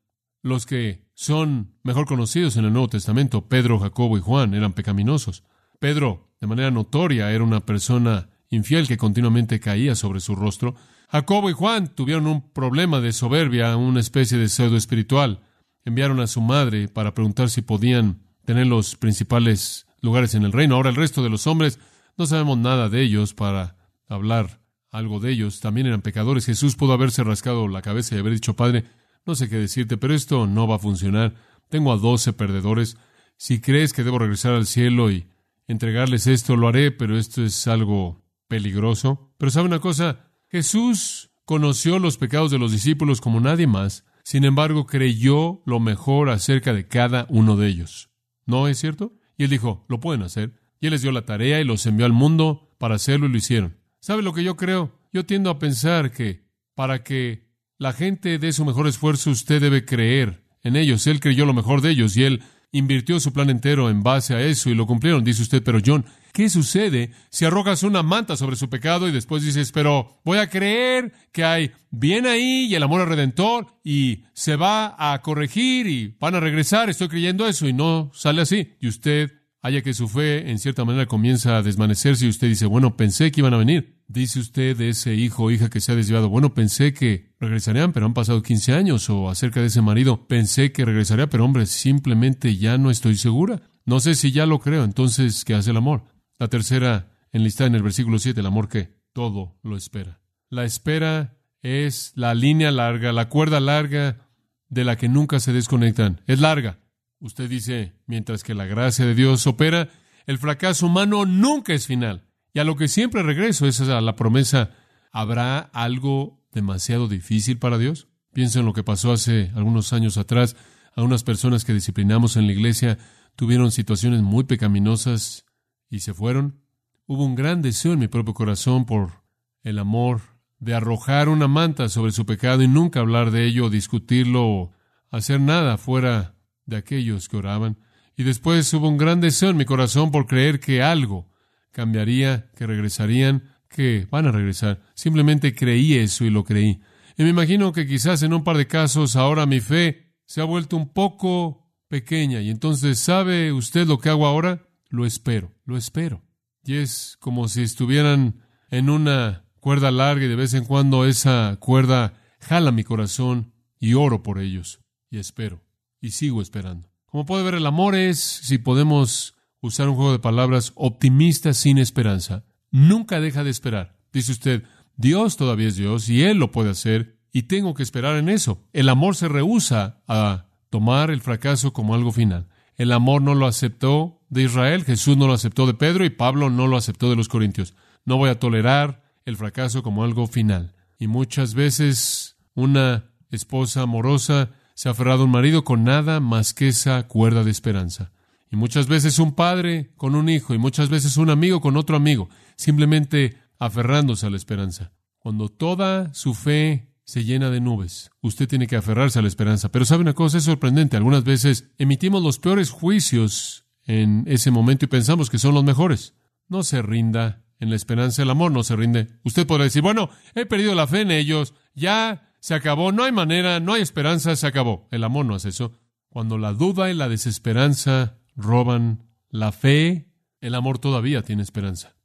Los 0.42 0.66
que 0.66 1.10
son 1.14 1.74
mejor 1.84 2.06
conocidos 2.06 2.56
en 2.56 2.66
el 2.66 2.72
Nuevo 2.72 2.88
Testamento, 2.88 3.48
Pedro, 3.50 3.80
Jacobo 3.80 4.18
y 4.18 4.22
Juan, 4.22 4.54
eran 4.54 4.74
pecaminosos. 4.74 5.44
Pedro, 5.80 6.30
de 6.40 6.48
manera 6.48 6.72
notoria, 6.72 7.32
era 7.32 7.44
una 7.44 7.66
persona 7.66 8.30
infiel 8.50 8.88
que 8.88 8.98
continuamente 8.98 9.60
caía 9.60 9.96
sobre 9.96 10.20
su 10.20 10.36
rostro. 10.36 10.76
Jacobo 11.10 11.50
y 11.50 11.54
Juan 11.54 11.88
tuvieron 11.88 12.28
un 12.28 12.52
problema 12.52 13.02
de 13.02 13.12
soberbia, 13.14 13.76
una 13.76 14.00
especie 14.00 14.38
de 14.38 14.50
pseudo 14.50 14.78
espiritual. 14.78 15.42
Enviaron 15.86 16.20
a 16.20 16.28
su 16.28 16.42
madre 16.42 16.88
para 16.88 17.14
preguntar 17.14 17.50
si 17.50 17.62
podían 17.62 18.22
tener 18.46 18.68
los 18.68 18.96
principales 18.96 19.88
lugares 20.02 20.36
en 20.36 20.44
el 20.44 20.52
reino. 20.52 20.76
Ahora 20.76 20.90
el 20.90 20.96
resto 20.96 21.24
de 21.24 21.30
los 21.30 21.48
hombres 21.48 21.80
no 22.20 22.26
sabemos 22.26 22.58
nada 22.58 22.90
de 22.90 23.02
ellos 23.02 23.34
para 23.34 23.78
hablar 24.10 24.62
algo 24.92 25.22
de 25.22 25.32
ellos. 25.32 25.62
También 25.62 25.88
eran 25.88 26.02
pecadores. 26.02 26.46
Jesús 26.46 26.76
pudo 26.76 26.92
haberse 26.92 27.24
rascado 27.24 27.70
la 27.70 27.82
cabeza 27.82 28.14
y 28.14 28.20
haber 28.20 28.34
dicho, 28.34 28.58
Padre, 28.58 28.84
no 29.26 29.36
sé 29.36 29.48
qué 29.48 29.56
decirte, 29.56 29.96
pero 29.96 30.14
esto 30.14 30.46
no 30.46 30.68
va 30.68 30.76
a 30.76 30.80
funcionar. 30.80 31.36
Tengo 31.70 31.94
a 31.94 31.98
doce 31.98 32.34
perdedores. 32.34 32.98
Si 33.38 33.62
crees 33.62 33.94
que 33.94 34.04
debo 34.04 34.20
regresar 34.20 34.52
al 34.52 34.66
cielo 34.66 35.10
y 35.10 35.28
entregarles 35.68 36.28
esto, 36.28 36.58
lo 36.58 36.68
haré, 36.68 36.92
pero 36.92 37.18
esto 37.18 37.42
es 37.42 37.68
algo 37.68 38.22
peligroso. 38.50 39.34
Pero 39.38 39.50
sabe 39.50 39.68
una 39.68 39.80
cosa, 39.80 40.34
Jesús 40.50 41.32
conoció 41.46 42.00
los 42.00 42.18
pecados 42.18 42.52
de 42.52 42.60
los 42.60 42.74
discípulos 42.74 43.22
como 43.22 43.40
nadie 43.40 43.66
más, 43.66 44.04
sin 44.26 44.44
embargo 44.44 44.86
creyó 44.88 45.62
lo 45.66 45.80
mejor 45.80 46.30
acerca 46.30 46.74
de 46.74 46.86
cada 46.86 47.28
uno 47.30 47.56
de 47.56 47.68
ellos. 47.68 48.10
¿No 48.46 48.68
es 48.68 48.78
cierto? 48.78 49.14
Y 49.38 49.46
él 49.46 49.50
dijo, 49.50 49.86
lo 49.88 50.02
pueden 50.02 50.24
hacer. 50.24 50.59
Y 50.80 50.88
él 50.88 50.92
les 50.92 51.02
dio 51.02 51.12
la 51.12 51.26
tarea 51.26 51.60
y 51.60 51.64
los 51.64 51.86
envió 51.86 52.06
al 52.06 52.14
mundo 52.14 52.76
para 52.78 52.96
hacerlo 52.96 53.26
y 53.28 53.30
lo 53.30 53.38
hicieron. 53.38 53.78
¿Sabe 54.00 54.24
lo 54.24 54.34
que 54.34 54.44
yo 54.44 54.56
creo? 54.56 54.98
Yo 55.12 55.26
tiendo 55.26 55.50
a 55.50 55.60
pensar 55.60 56.12
que 56.12 56.46
para 56.76 57.04
que 57.04 57.50
la 57.78 57.94
gente 57.94 58.40
dé 58.40 58.54
su 58.54 58.66
mejor 58.66 58.88
esfuerzo, 58.88 59.32
usted 59.32 59.62
debe 59.62 59.86
creer 59.86 60.44
en 60.64 60.76
ellos. 60.76 61.08
Él 61.08 61.20
creyó 61.20 61.46
lo 61.46 61.54
mejor 61.54 61.82
de 61.82 61.92
ellos 61.92 62.16
y 62.18 62.24
él 62.24 62.44
invirtió 62.72 63.20
su 63.20 63.34
plan 63.34 63.50
entero 63.50 63.90
en 63.90 64.04
base 64.04 64.34
a 64.36 64.42
eso 64.42 64.70
y 64.70 64.76
lo 64.76 64.86
cumplieron. 64.86 65.24
Dice 65.24 65.42
usted, 65.42 65.64
pero 65.64 65.80
John, 65.84 66.06
¿qué 66.34 66.50
sucede 66.50 67.12
si 67.30 67.46
arrojas 67.46 67.84
una 67.84 68.04
manta 68.04 68.38
sobre 68.38 68.56
su 68.56 68.70
pecado 68.70 69.08
y 69.08 69.12
después 69.12 69.44
dices, 69.44 69.72
pero 69.72 70.22
voy 70.24 70.38
a 70.38 70.50
creer 70.50 71.14
que 71.32 71.44
hay 71.44 71.72
bien 71.90 72.28
ahí 72.28 72.68
y 72.70 72.76
el 72.76 72.84
amor 72.84 73.02
al 73.02 73.08
redentor 73.08 73.68
y 73.84 74.24
se 74.34 74.56
va 74.56 74.96
a 74.98 75.22
corregir 75.22 75.88
y 75.88 76.16
van 76.20 76.36
a 76.36 76.40
regresar? 76.40 76.90
Estoy 76.90 77.08
creyendo 77.10 77.48
eso 77.48 77.68
y 77.68 77.74
no 77.74 78.12
sale 78.14 78.42
así. 78.42 78.76
Y 78.80 78.88
usted 78.88 79.39
haya 79.62 79.82
que 79.82 79.94
su 79.94 80.08
fe 80.08 80.50
en 80.50 80.60
cierta 80.60 80.86
manera 80.86 81.06
comienza 81.06 81.58
a 81.58 81.62
desvanecerse 81.62 82.26
y 82.26 82.30
usted 82.30 82.48
dice, 82.48 82.66
bueno, 82.66 82.96
pensé 82.96 83.32
que 83.32 83.42
iban 83.42 83.54
a 83.54 83.58
venir. 83.58 84.00
Dice 84.08 84.40
usted 84.40 84.76
de 84.78 84.90
ese 84.90 85.16
hijo 85.16 85.44
o 85.44 85.52
hija 85.52 85.70
que 85.70 85.82
se 85.82 85.92
ha 85.92 85.96
desviado, 85.96 86.30
bueno, 86.30 86.54
pensé 86.54 86.94
que 86.94 87.34
regresarían, 87.40 87.92
pero 87.92 88.06
han 88.06 88.14
pasado 88.14 88.42
15 88.42 88.74
años, 88.74 89.10
o 89.10 89.30
acerca 89.30 89.60
de 89.60 89.68
ese 89.68 89.82
marido, 89.82 90.28
pensé 90.28 90.72
que 90.72 90.86
regresaría, 90.86 91.30
pero 91.30 91.46
hombre, 91.46 91.66
simplemente 91.66 92.56
ya 92.58 92.78
no 92.78 92.90
estoy 92.90 93.16
segura. 93.16 93.62
No 93.86 94.00
sé 94.00 94.16
si 94.16 94.32
ya 94.32 94.46
lo 94.46 94.60
creo, 94.60 94.84
entonces, 94.84 95.46
¿qué 95.46 95.54
hace 95.54 95.72
el 95.72 95.78
amor? 95.78 96.04
La 96.40 96.48
tercera 96.48 97.12
enlistada 97.32 97.68
en 97.68 97.76
el 97.76 97.84
versículo 97.84 98.18
7, 98.18 98.40
el 98.40 98.46
amor 98.46 98.70
que 98.70 98.98
todo 99.14 99.60
lo 99.62 99.76
espera. 99.76 100.22
La 100.50 100.64
espera 100.64 101.38
es 101.62 102.14
la 102.16 102.34
línea 102.34 102.72
larga, 102.72 103.12
la 103.12 103.30
cuerda 103.30 103.60
larga 103.60 104.30
de 104.70 104.84
la 104.86 104.96
que 104.96 105.10
nunca 105.10 105.40
se 105.40 105.54
desconectan. 105.54 106.22
Es 106.26 106.40
larga, 106.40 106.80
Usted 107.20 107.50
dice, 107.50 107.94
mientras 108.06 108.44
que 108.44 108.54
la 108.54 108.66
gracia 108.66 109.06
de 109.06 109.14
Dios 109.14 109.46
opera, 109.46 109.90
el 110.26 110.38
fracaso 110.38 110.86
humano 110.86 111.26
nunca 111.26 111.74
es 111.74 111.86
final. 111.86 112.28
Y 112.54 112.60
a 112.60 112.64
lo 112.64 112.76
que 112.76 112.88
siempre 112.88 113.24
regreso 113.24 113.68
es 113.68 113.82
a 113.82 114.00
la 114.00 114.16
promesa, 114.16 114.72
¿habrá 115.12 115.60
algo 115.60 116.42
demasiado 116.54 117.08
difícil 117.08 117.60
para 117.60 117.78
Dios? 117.78 118.08
Pienso 118.34 118.60
en 118.60 118.66
lo 118.66 118.74
que 118.74 118.84
pasó 118.84 119.12
hace 119.12 119.52
algunos 119.56 119.92
años 119.92 120.18
atrás. 120.18 120.56
A 120.96 121.04
unas 121.04 121.24
personas 121.24 121.66
que 121.66 121.74
disciplinamos 121.74 122.38
en 122.38 122.48
la 122.48 122.54
iglesia 122.54 122.98
tuvieron 123.36 123.72
situaciones 123.72 124.22
muy 124.22 124.46
pecaminosas 124.46 125.46
y 125.90 126.00
se 126.00 126.14
fueron. 126.14 126.62
Hubo 127.06 127.26
un 127.26 127.36
gran 127.36 127.62
deseo 127.62 127.94
en 127.94 128.00
mi 128.00 128.08
propio 128.08 128.34
corazón 128.34 128.86
por 128.86 129.24
el 129.64 129.80
amor 129.80 130.22
de 130.60 130.74
arrojar 130.74 131.30
una 131.30 131.48
manta 131.48 131.90
sobre 131.90 132.12
su 132.12 132.26
pecado 132.26 132.62
y 132.62 132.68
nunca 132.68 133.00
hablar 133.00 133.32
de 133.32 133.46
ello, 133.46 133.70
discutirlo 133.70 134.48
o 134.48 134.72
hacer 135.10 135.40
nada 135.40 135.78
fuera 135.78 136.39
de 136.70 136.78
aquellos 136.78 137.28
que 137.28 137.38
oraban. 137.38 137.78
Y 138.16 138.24
después 138.24 138.74
hubo 138.74 138.88
un 138.88 138.98
gran 138.98 139.22
deseo 139.22 139.50
en 139.50 139.58
mi 139.58 139.66
corazón 139.66 140.12
por 140.12 140.28
creer 140.28 140.60
que 140.60 140.82
algo 140.82 141.30
cambiaría, 141.72 142.50
que 142.56 142.68
regresarían, 142.68 143.44
que 143.70 144.08
van 144.10 144.28
a 144.28 144.32
regresar. 144.32 144.82
Simplemente 144.94 145.54
creí 145.54 145.96
eso 145.96 146.26
y 146.26 146.30
lo 146.30 146.44
creí. 146.44 146.82
Y 147.18 147.24
me 147.24 147.30
imagino 147.30 147.72
que 147.74 147.88
quizás 147.88 148.24
en 148.24 148.34
un 148.34 148.44
par 148.44 148.58
de 148.58 148.68
casos 148.68 149.16
ahora 149.16 149.46
mi 149.46 149.60
fe 149.60 150.14
se 150.26 150.42
ha 150.42 150.46
vuelto 150.46 150.78
un 150.78 150.90
poco 150.90 151.70
pequeña. 151.88 152.42
Y 152.42 152.50
entonces, 152.50 153.00
¿sabe 153.00 153.52
usted 153.52 153.88
lo 153.88 154.00
que 154.00 154.10
hago 154.10 154.26
ahora? 154.26 154.68
Lo 154.90 155.06
espero, 155.06 155.54
lo 155.66 155.78
espero. 155.78 156.24
Y 156.64 156.76
es 156.76 157.18
como 157.20 157.48
si 157.48 157.64
estuvieran 157.64 158.42
en 158.70 158.90
una 158.90 159.46
cuerda 159.60 159.92
larga 159.92 160.26
y 160.26 160.30
de 160.30 160.36
vez 160.36 160.54
en 160.54 160.66
cuando 160.66 161.06
esa 161.06 161.58
cuerda 161.60 162.14
jala 162.40 162.72
mi 162.72 162.84
corazón 162.84 163.54
y 163.80 163.94
oro 163.94 164.24
por 164.24 164.40
ellos 164.40 164.80
y 165.10 165.18
espero 165.18 165.69
y 166.02 166.12
sigo 166.12 166.42
esperando. 166.42 166.90
Como 167.06 167.26
puede 167.26 167.44
ver, 167.44 167.56
el 167.56 167.66
amor 167.66 167.96
es, 167.96 168.20
si 168.20 168.58
podemos 168.58 169.36
usar 169.62 169.90
un 169.90 169.96
juego 169.96 170.12
de 170.12 170.20
palabras, 170.20 170.72
optimista 170.76 171.54
sin 171.54 171.78
esperanza. 171.78 172.46
Nunca 172.72 173.20
deja 173.20 173.44
de 173.44 173.50
esperar. 173.50 173.98
Dice 174.14 174.32
usted, 174.32 174.64
Dios 174.96 175.38
todavía 175.38 175.68
es 175.68 175.76
Dios 175.76 176.10
y 176.10 176.24
Él 176.24 176.38
lo 176.38 176.52
puede 176.52 176.72
hacer 176.72 177.20
y 177.32 177.44
tengo 177.44 177.74
que 177.74 177.84
esperar 177.84 178.18
en 178.18 178.30
eso. 178.30 178.64
El 178.74 178.90
amor 178.90 179.16
se 179.16 179.28
rehúsa 179.28 180.02
a 180.08 180.48
tomar 180.70 181.12
el 181.12 181.22
fracaso 181.22 181.74
como 181.74 181.96
algo 181.96 182.12
final. 182.12 182.48
El 182.76 182.92
amor 182.92 183.22
no 183.22 183.36
lo 183.36 183.46
aceptó 183.46 184.22
de 184.30 184.44
Israel, 184.44 184.86
Jesús 184.86 185.18
no 185.18 185.28
lo 185.28 185.34
aceptó 185.34 185.68
de 185.68 185.74
Pedro 185.74 186.06
y 186.06 186.10
Pablo 186.10 186.50
no 186.50 186.68
lo 186.68 186.78
aceptó 186.78 187.10
de 187.10 187.16
los 187.16 187.28
Corintios. 187.28 187.76
No 188.06 188.18
voy 188.18 188.30
a 188.30 188.40
tolerar 188.40 189.04
el 189.26 189.36
fracaso 189.38 189.84
como 189.84 190.04
algo 190.04 190.28
final. 190.28 190.76
Y 190.98 191.08
muchas 191.08 191.54
veces 191.54 192.38
una 192.54 193.12
esposa 193.32 193.82
amorosa 193.82 194.52
se 194.80 194.88
ha 194.88 194.94
aferrado 194.94 195.26
un 195.26 195.32
marido 195.32 195.66
con 195.66 195.84
nada 195.84 196.22
más 196.22 196.54
que 196.54 196.70
esa 196.70 197.06
cuerda 197.06 197.44
de 197.44 197.52
esperanza. 197.52 198.14
Y 198.50 198.56
muchas 198.56 198.88
veces 198.88 199.20
un 199.20 199.34
padre 199.34 199.92
con 199.98 200.16
un 200.16 200.30
hijo, 200.30 200.54
y 200.54 200.58
muchas 200.58 200.88
veces 200.88 201.18
un 201.18 201.30
amigo 201.30 201.60
con 201.60 201.76
otro 201.76 201.98
amigo, 201.98 202.30
simplemente 202.56 203.36
aferrándose 203.58 204.26
a 204.26 204.30
la 204.30 204.38
esperanza. 204.38 204.94
Cuando 205.18 205.50
toda 205.50 206.14
su 206.14 206.34
fe 206.34 206.94
se 207.04 207.26
llena 207.26 207.50
de 207.50 207.60
nubes, 207.60 208.10
usted 208.22 208.48
tiene 208.48 208.68
que 208.68 208.78
aferrarse 208.78 209.20
a 209.20 209.22
la 209.22 209.28
esperanza. 209.28 209.68
Pero 209.68 209.84
sabe 209.84 210.00
una 210.00 210.14
cosa, 210.14 210.38
es 210.38 210.46
sorprendente. 210.46 210.96
Algunas 210.96 211.26
veces 211.26 211.72
emitimos 211.78 212.24
los 212.24 212.40
peores 212.40 212.70
juicios 212.70 213.66
en 213.84 214.24
ese 214.28 214.50
momento 214.50 214.86
y 214.86 214.88
pensamos 214.88 215.30
que 215.30 215.40
son 215.40 215.56
los 215.56 215.66
mejores. 215.66 216.14
No 216.48 216.64
se 216.64 216.82
rinda 216.82 217.44
en 217.60 217.70
la 217.70 217.76
esperanza, 217.76 218.24
el 218.24 218.30
amor 218.30 218.54
no 218.54 218.64
se 218.64 218.78
rinde. 218.78 219.10
Usted 219.26 219.46
podrá 219.46 219.66
decir, 219.66 219.82
bueno, 219.82 220.10
he 220.36 220.46
perdido 220.46 220.74
la 220.74 220.88
fe 220.88 221.02
en 221.02 221.12
ellos, 221.12 221.54
ya 221.76 222.29
se 222.40 222.54
acabó, 222.54 222.92
no 222.92 223.04
hay 223.04 223.12
manera, 223.12 223.60
no 223.60 223.74
hay 223.74 223.82
esperanza, 223.82 224.36
se 224.36 224.48
acabó. 224.48 224.88
El 224.92 225.04
amor 225.04 225.26
no 225.26 225.36
hace 225.36 225.50
eso. 225.50 225.74
Cuando 226.10 226.38
la 226.38 226.54
duda 226.54 226.90
y 226.90 226.94
la 226.94 227.10
desesperanza 227.10 228.18
roban 228.36 229.10
la 229.30 229.52
fe, 229.52 230.10
el 230.42 230.56
amor 230.56 230.80
todavía 230.80 231.22
tiene 231.22 231.44
esperanza. 231.44 231.96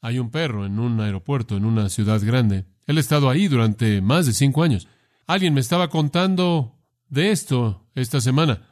Hay 0.00 0.18
un 0.18 0.30
perro 0.30 0.66
en 0.66 0.78
un 0.78 1.00
aeropuerto, 1.00 1.56
en 1.56 1.64
una 1.64 1.88
ciudad 1.88 2.20
grande. 2.22 2.66
Él 2.86 2.98
ha 2.98 3.00
estado 3.00 3.30
ahí 3.30 3.48
durante 3.48 4.00
más 4.00 4.26
de 4.26 4.32
cinco 4.32 4.62
años. 4.62 4.86
Alguien 5.26 5.54
me 5.54 5.60
estaba 5.60 5.88
contando 5.88 6.78
de 7.08 7.32
esto 7.32 7.88
esta 7.94 8.20
semana. 8.20 8.62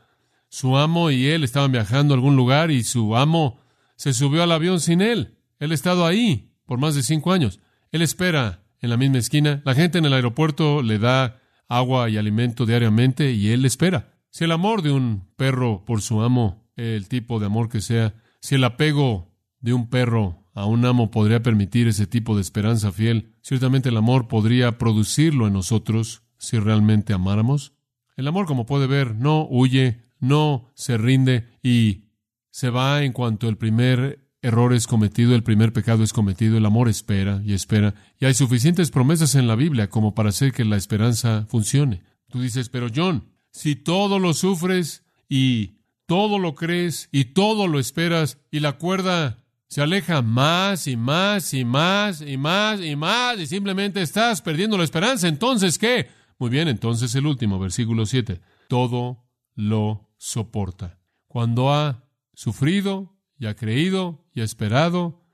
Su 0.48 0.76
amo 0.76 1.10
y 1.10 1.26
él 1.26 1.42
estaban 1.42 1.72
viajando 1.72 2.14
a 2.14 2.16
algún 2.16 2.36
lugar 2.36 2.70
y 2.70 2.84
su 2.84 3.16
amo 3.16 3.60
se 3.96 4.12
subió 4.12 4.42
al 4.42 4.52
avión 4.52 4.80
sin 4.80 5.00
él. 5.00 5.38
Él 5.58 5.72
ha 5.72 5.74
estado 5.74 6.06
ahí 6.06 6.52
por 6.66 6.78
más 6.78 6.94
de 6.94 7.02
cinco 7.02 7.32
años. 7.32 7.60
Él 7.90 8.02
espera 8.02 8.62
en 8.80 8.90
la 8.90 8.96
misma 8.96 9.18
esquina. 9.18 9.62
La 9.64 9.74
gente 9.74 9.98
en 9.98 10.04
el 10.04 10.12
aeropuerto 10.12 10.82
le 10.82 10.98
da 10.98 11.40
agua 11.68 12.08
y 12.10 12.16
alimento 12.16 12.66
diariamente 12.66 13.32
y 13.32 13.48
él 13.48 13.64
espera. 13.64 14.14
Si 14.30 14.44
el 14.44 14.52
amor 14.52 14.82
de 14.82 14.92
un 14.92 15.28
perro 15.36 15.84
por 15.84 16.02
su 16.02 16.22
amo, 16.22 16.70
el 16.76 17.08
tipo 17.08 17.40
de 17.40 17.46
amor 17.46 17.68
que 17.68 17.80
sea, 17.80 18.14
si 18.40 18.56
el 18.56 18.64
apego 18.64 19.34
de 19.60 19.72
un 19.72 19.88
perro 19.88 20.44
a 20.54 20.66
un 20.66 20.84
amo 20.84 21.10
podría 21.10 21.42
permitir 21.42 21.88
ese 21.88 22.06
tipo 22.06 22.34
de 22.34 22.42
esperanza 22.42 22.92
fiel, 22.92 23.34
ciertamente 23.42 23.88
el 23.88 23.96
amor 23.96 24.28
podría 24.28 24.78
producirlo 24.78 25.46
en 25.46 25.54
nosotros 25.54 26.22
si 26.38 26.58
realmente 26.58 27.12
amáramos. 27.12 27.74
El 28.16 28.28
amor, 28.28 28.46
como 28.46 28.66
puede 28.66 28.86
ver, 28.86 29.14
no 29.14 29.46
huye, 29.48 30.04
no 30.20 30.70
se 30.74 30.96
rinde 30.96 31.48
y 31.62 32.04
se 32.50 32.70
va 32.70 33.02
en 33.02 33.12
cuanto 33.12 33.48
el 33.48 33.58
primer 33.58 34.25
error 34.46 34.72
es 34.72 34.86
cometido, 34.86 35.34
el 35.34 35.42
primer 35.42 35.72
pecado 35.72 36.04
es 36.04 36.12
cometido, 36.12 36.56
el 36.56 36.66
amor 36.66 36.88
espera 36.88 37.42
y 37.44 37.52
espera, 37.52 37.94
y 38.20 38.26
hay 38.26 38.34
suficientes 38.34 38.92
promesas 38.92 39.34
en 39.34 39.48
la 39.48 39.56
Biblia 39.56 39.90
como 39.90 40.14
para 40.14 40.28
hacer 40.28 40.52
que 40.52 40.64
la 40.64 40.76
esperanza 40.76 41.46
funcione. 41.48 42.04
Tú 42.28 42.40
dices, 42.40 42.68
pero 42.68 42.86
John, 42.94 43.24
si 43.50 43.74
todo 43.74 44.20
lo 44.20 44.34
sufres 44.34 45.04
y 45.28 45.80
todo 46.06 46.38
lo 46.38 46.54
crees 46.54 47.08
y 47.10 47.24
todo 47.26 47.66
lo 47.66 47.80
esperas 47.80 48.38
y 48.52 48.60
la 48.60 48.78
cuerda 48.78 49.44
se 49.68 49.82
aleja 49.82 50.22
más 50.22 50.86
y 50.86 50.96
más 50.96 51.52
y 51.52 51.64
más 51.64 52.20
y 52.20 52.36
más 52.36 52.80
y 52.80 52.94
más 52.94 53.40
y 53.40 53.46
simplemente 53.48 54.00
estás 54.00 54.42
perdiendo 54.42 54.78
la 54.78 54.84
esperanza, 54.84 55.26
entonces 55.26 55.76
¿qué? 55.76 56.08
Muy 56.38 56.50
bien, 56.50 56.68
entonces 56.68 57.12
el 57.16 57.26
último, 57.26 57.58
versículo 57.58 58.06
7. 58.06 58.40
Todo 58.68 59.24
lo 59.56 60.08
soporta. 60.18 61.00
Cuando 61.26 61.74
ha 61.74 62.04
sufrido 62.32 63.18
y 63.38 63.46
ha 63.46 63.56
creído 63.56 64.25
y 64.36 64.42
ha 64.42 64.44
esperado 64.44 65.24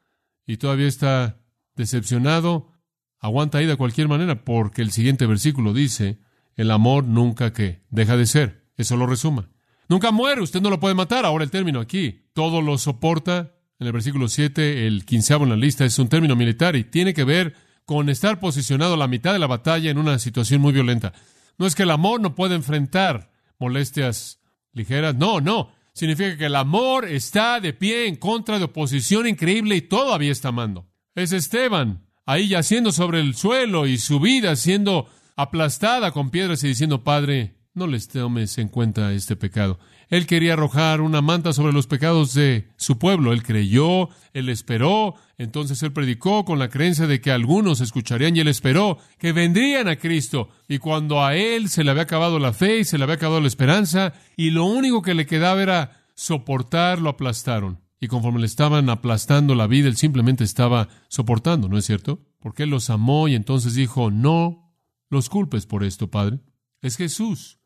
y 0.47 0.57
todavía 0.57 0.87
está 0.87 1.41
decepcionado, 1.75 2.73
aguanta 3.19 3.59
ahí 3.59 3.67
de 3.67 3.77
cualquier 3.77 4.09
manera 4.09 4.45
porque 4.45 4.81
el 4.81 4.93
siguiente 4.93 5.27
versículo 5.27 5.75
dice, 5.75 6.21
el 6.55 6.71
amor 6.71 7.05
nunca 7.05 7.53
que 7.53 7.83
deja 7.91 8.17
de 8.17 8.27
ser. 8.27 8.65
Eso 8.77 8.97
lo 8.97 9.07
resuma. 9.07 9.51
Nunca 9.89 10.13
muere, 10.13 10.41
usted 10.41 10.63
no 10.63 10.71
lo 10.71 10.79
puede 10.79 10.95
matar. 10.95 11.27
Ahora 11.27 11.43
el 11.43 11.51
término 11.51 11.81
aquí, 11.81 12.29
todo 12.33 12.63
lo 12.63 12.79
soporta. 12.79 13.57
En 13.81 13.89
el 13.89 13.93
versículo 13.93 14.29
7, 14.29 14.87
el 14.87 15.05
quinceavo 15.05 15.45
en 15.45 15.51
la 15.51 15.57
lista 15.57 15.85
es 15.85 15.99
un 15.99 16.09
término 16.09 16.37
militar 16.37 16.77
y 16.77 16.85
tiene 16.85 17.13
que 17.13 17.25
ver 17.25 17.57
con 17.85 18.09
estar 18.09 18.39
posicionado 18.39 18.95
a 18.95 18.97
la 18.97 19.09
mitad 19.09 19.33
de 19.33 19.41
la 19.41 19.49
batalla 19.49 19.91
en 19.91 19.99
una 19.99 20.21
situación 20.21 20.61
muy 20.61 20.73
violenta. 20.73 21.13
No 21.59 21.67
es 21.67 21.75
que 21.75 21.83
el 21.83 21.91
amor 21.91 22.21
no 22.21 22.37
pueda 22.37 22.55
enfrentar 22.55 23.33
molestias 23.59 24.41
ligeras, 24.73 25.17
no, 25.17 25.41
no. 25.41 25.73
Significa 25.95 26.37
que 26.37 26.47
el 26.47 26.57
amor 26.57 27.07
está 27.07 27.61
de 27.61 27.73
pie 27.73 28.07
en 28.07 28.17
contra 28.17 28.59
de 28.59 28.65
oposición 28.65 29.27
increíble 29.27 29.77
y 29.77 29.83
todavía 29.83 30.33
está 30.33 30.49
amando. 30.49 30.89
Es 31.15 31.33
Esteban, 31.33 32.07
ahí 32.25 32.49
yaciendo 32.49 32.93
sobre 32.93 33.21
el 33.21 33.35
suelo 33.35 33.87
y 33.87 33.99
su 33.99 34.19
vida 34.19 34.57
siendo 34.57 35.09
aplastada 35.37 36.13
con 36.13 36.31
piedras 36.31 36.65
y 36.65 36.69
diciendo, 36.69 37.05
Padre, 37.05 37.57
no 37.75 37.87
les 37.87 38.09
tomes 38.09 38.59
en 38.59 38.69
cuenta 38.69 39.13
este 39.13 39.35
pecado. 39.35 39.79
Él 40.09 40.27
quería 40.27 40.53
arrojar 40.53 41.01
una 41.01 41.23
manta 41.23 41.55
sobre 41.55 41.73
los 41.73 41.87
pecados 41.87 42.35
de 42.35 42.69
su 42.77 42.99
pueblo. 42.99 43.33
Él 43.33 43.43
creyó, 43.43 44.11
él 44.35 44.51
esperó, 44.51 45.15
entonces 45.39 45.83
él 45.83 45.93
predicó 45.93 46.45
con 46.45 46.59
la 46.59 46.69
creencia 46.69 47.07
de 47.07 47.23
que 47.23 47.31
algunos 47.31 47.81
escucharían 47.81 48.37
y 48.37 48.41
él 48.41 48.49
esperó 48.49 48.99
que 49.19 49.33
vendrían 49.33 49.89
a 49.89 49.97
Cristo. 49.97 50.51
Y 50.69 50.79
cuando 50.79 51.25
a 51.25 51.35
él 51.35 51.71
se 51.71 51.83
le 51.83 51.91
había 51.91 52.03
acabado 52.03 52.39
la 52.39 52.53
fe 52.53 52.81
y 52.81 52.85
se 52.85 52.99
le 52.99 53.05
había 53.05 53.15
acabado 53.15 53.41
la 53.41 53.49
esperanza, 53.49 54.13
y 54.37 54.51
lo 54.51 54.67
único 54.67 55.01
que 55.01 55.15
le 55.15 55.25
quedaba 55.25 55.63
era 55.63 56.05
soportar, 56.15 57.01
lo 57.01 57.09
aplastaron. 57.09 57.81
Y 57.99 58.09
conforme 58.09 58.41
le 58.41 58.47
estaban 58.47 58.91
aplastando 58.91 59.55
la 59.55 59.67
vida, 59.67 59.89
él 59.89 59.97
simplemente 59.97 60.45
estaba 60.45 60.89
soportando, 61.09 61.69
¿no 61.69 61.79
es 61.79 61.87
cierto? 61.87 62.21
Porque 62.39 62.65
él 62.65 62.71
los 62.71 62.91
amó 62.91 63.29
y 63.29 63.35
entonces 63.35 63.75
dijo, 63.75 64.11
no 64.11 64.77
los 65.09 65.31
culpes 65.31 65.65
por 65.65 65.85
esto, 65.85 66.11
Padre. 66.11 66.41
Es 66.83 66.97
Jesús. 66.97 67.62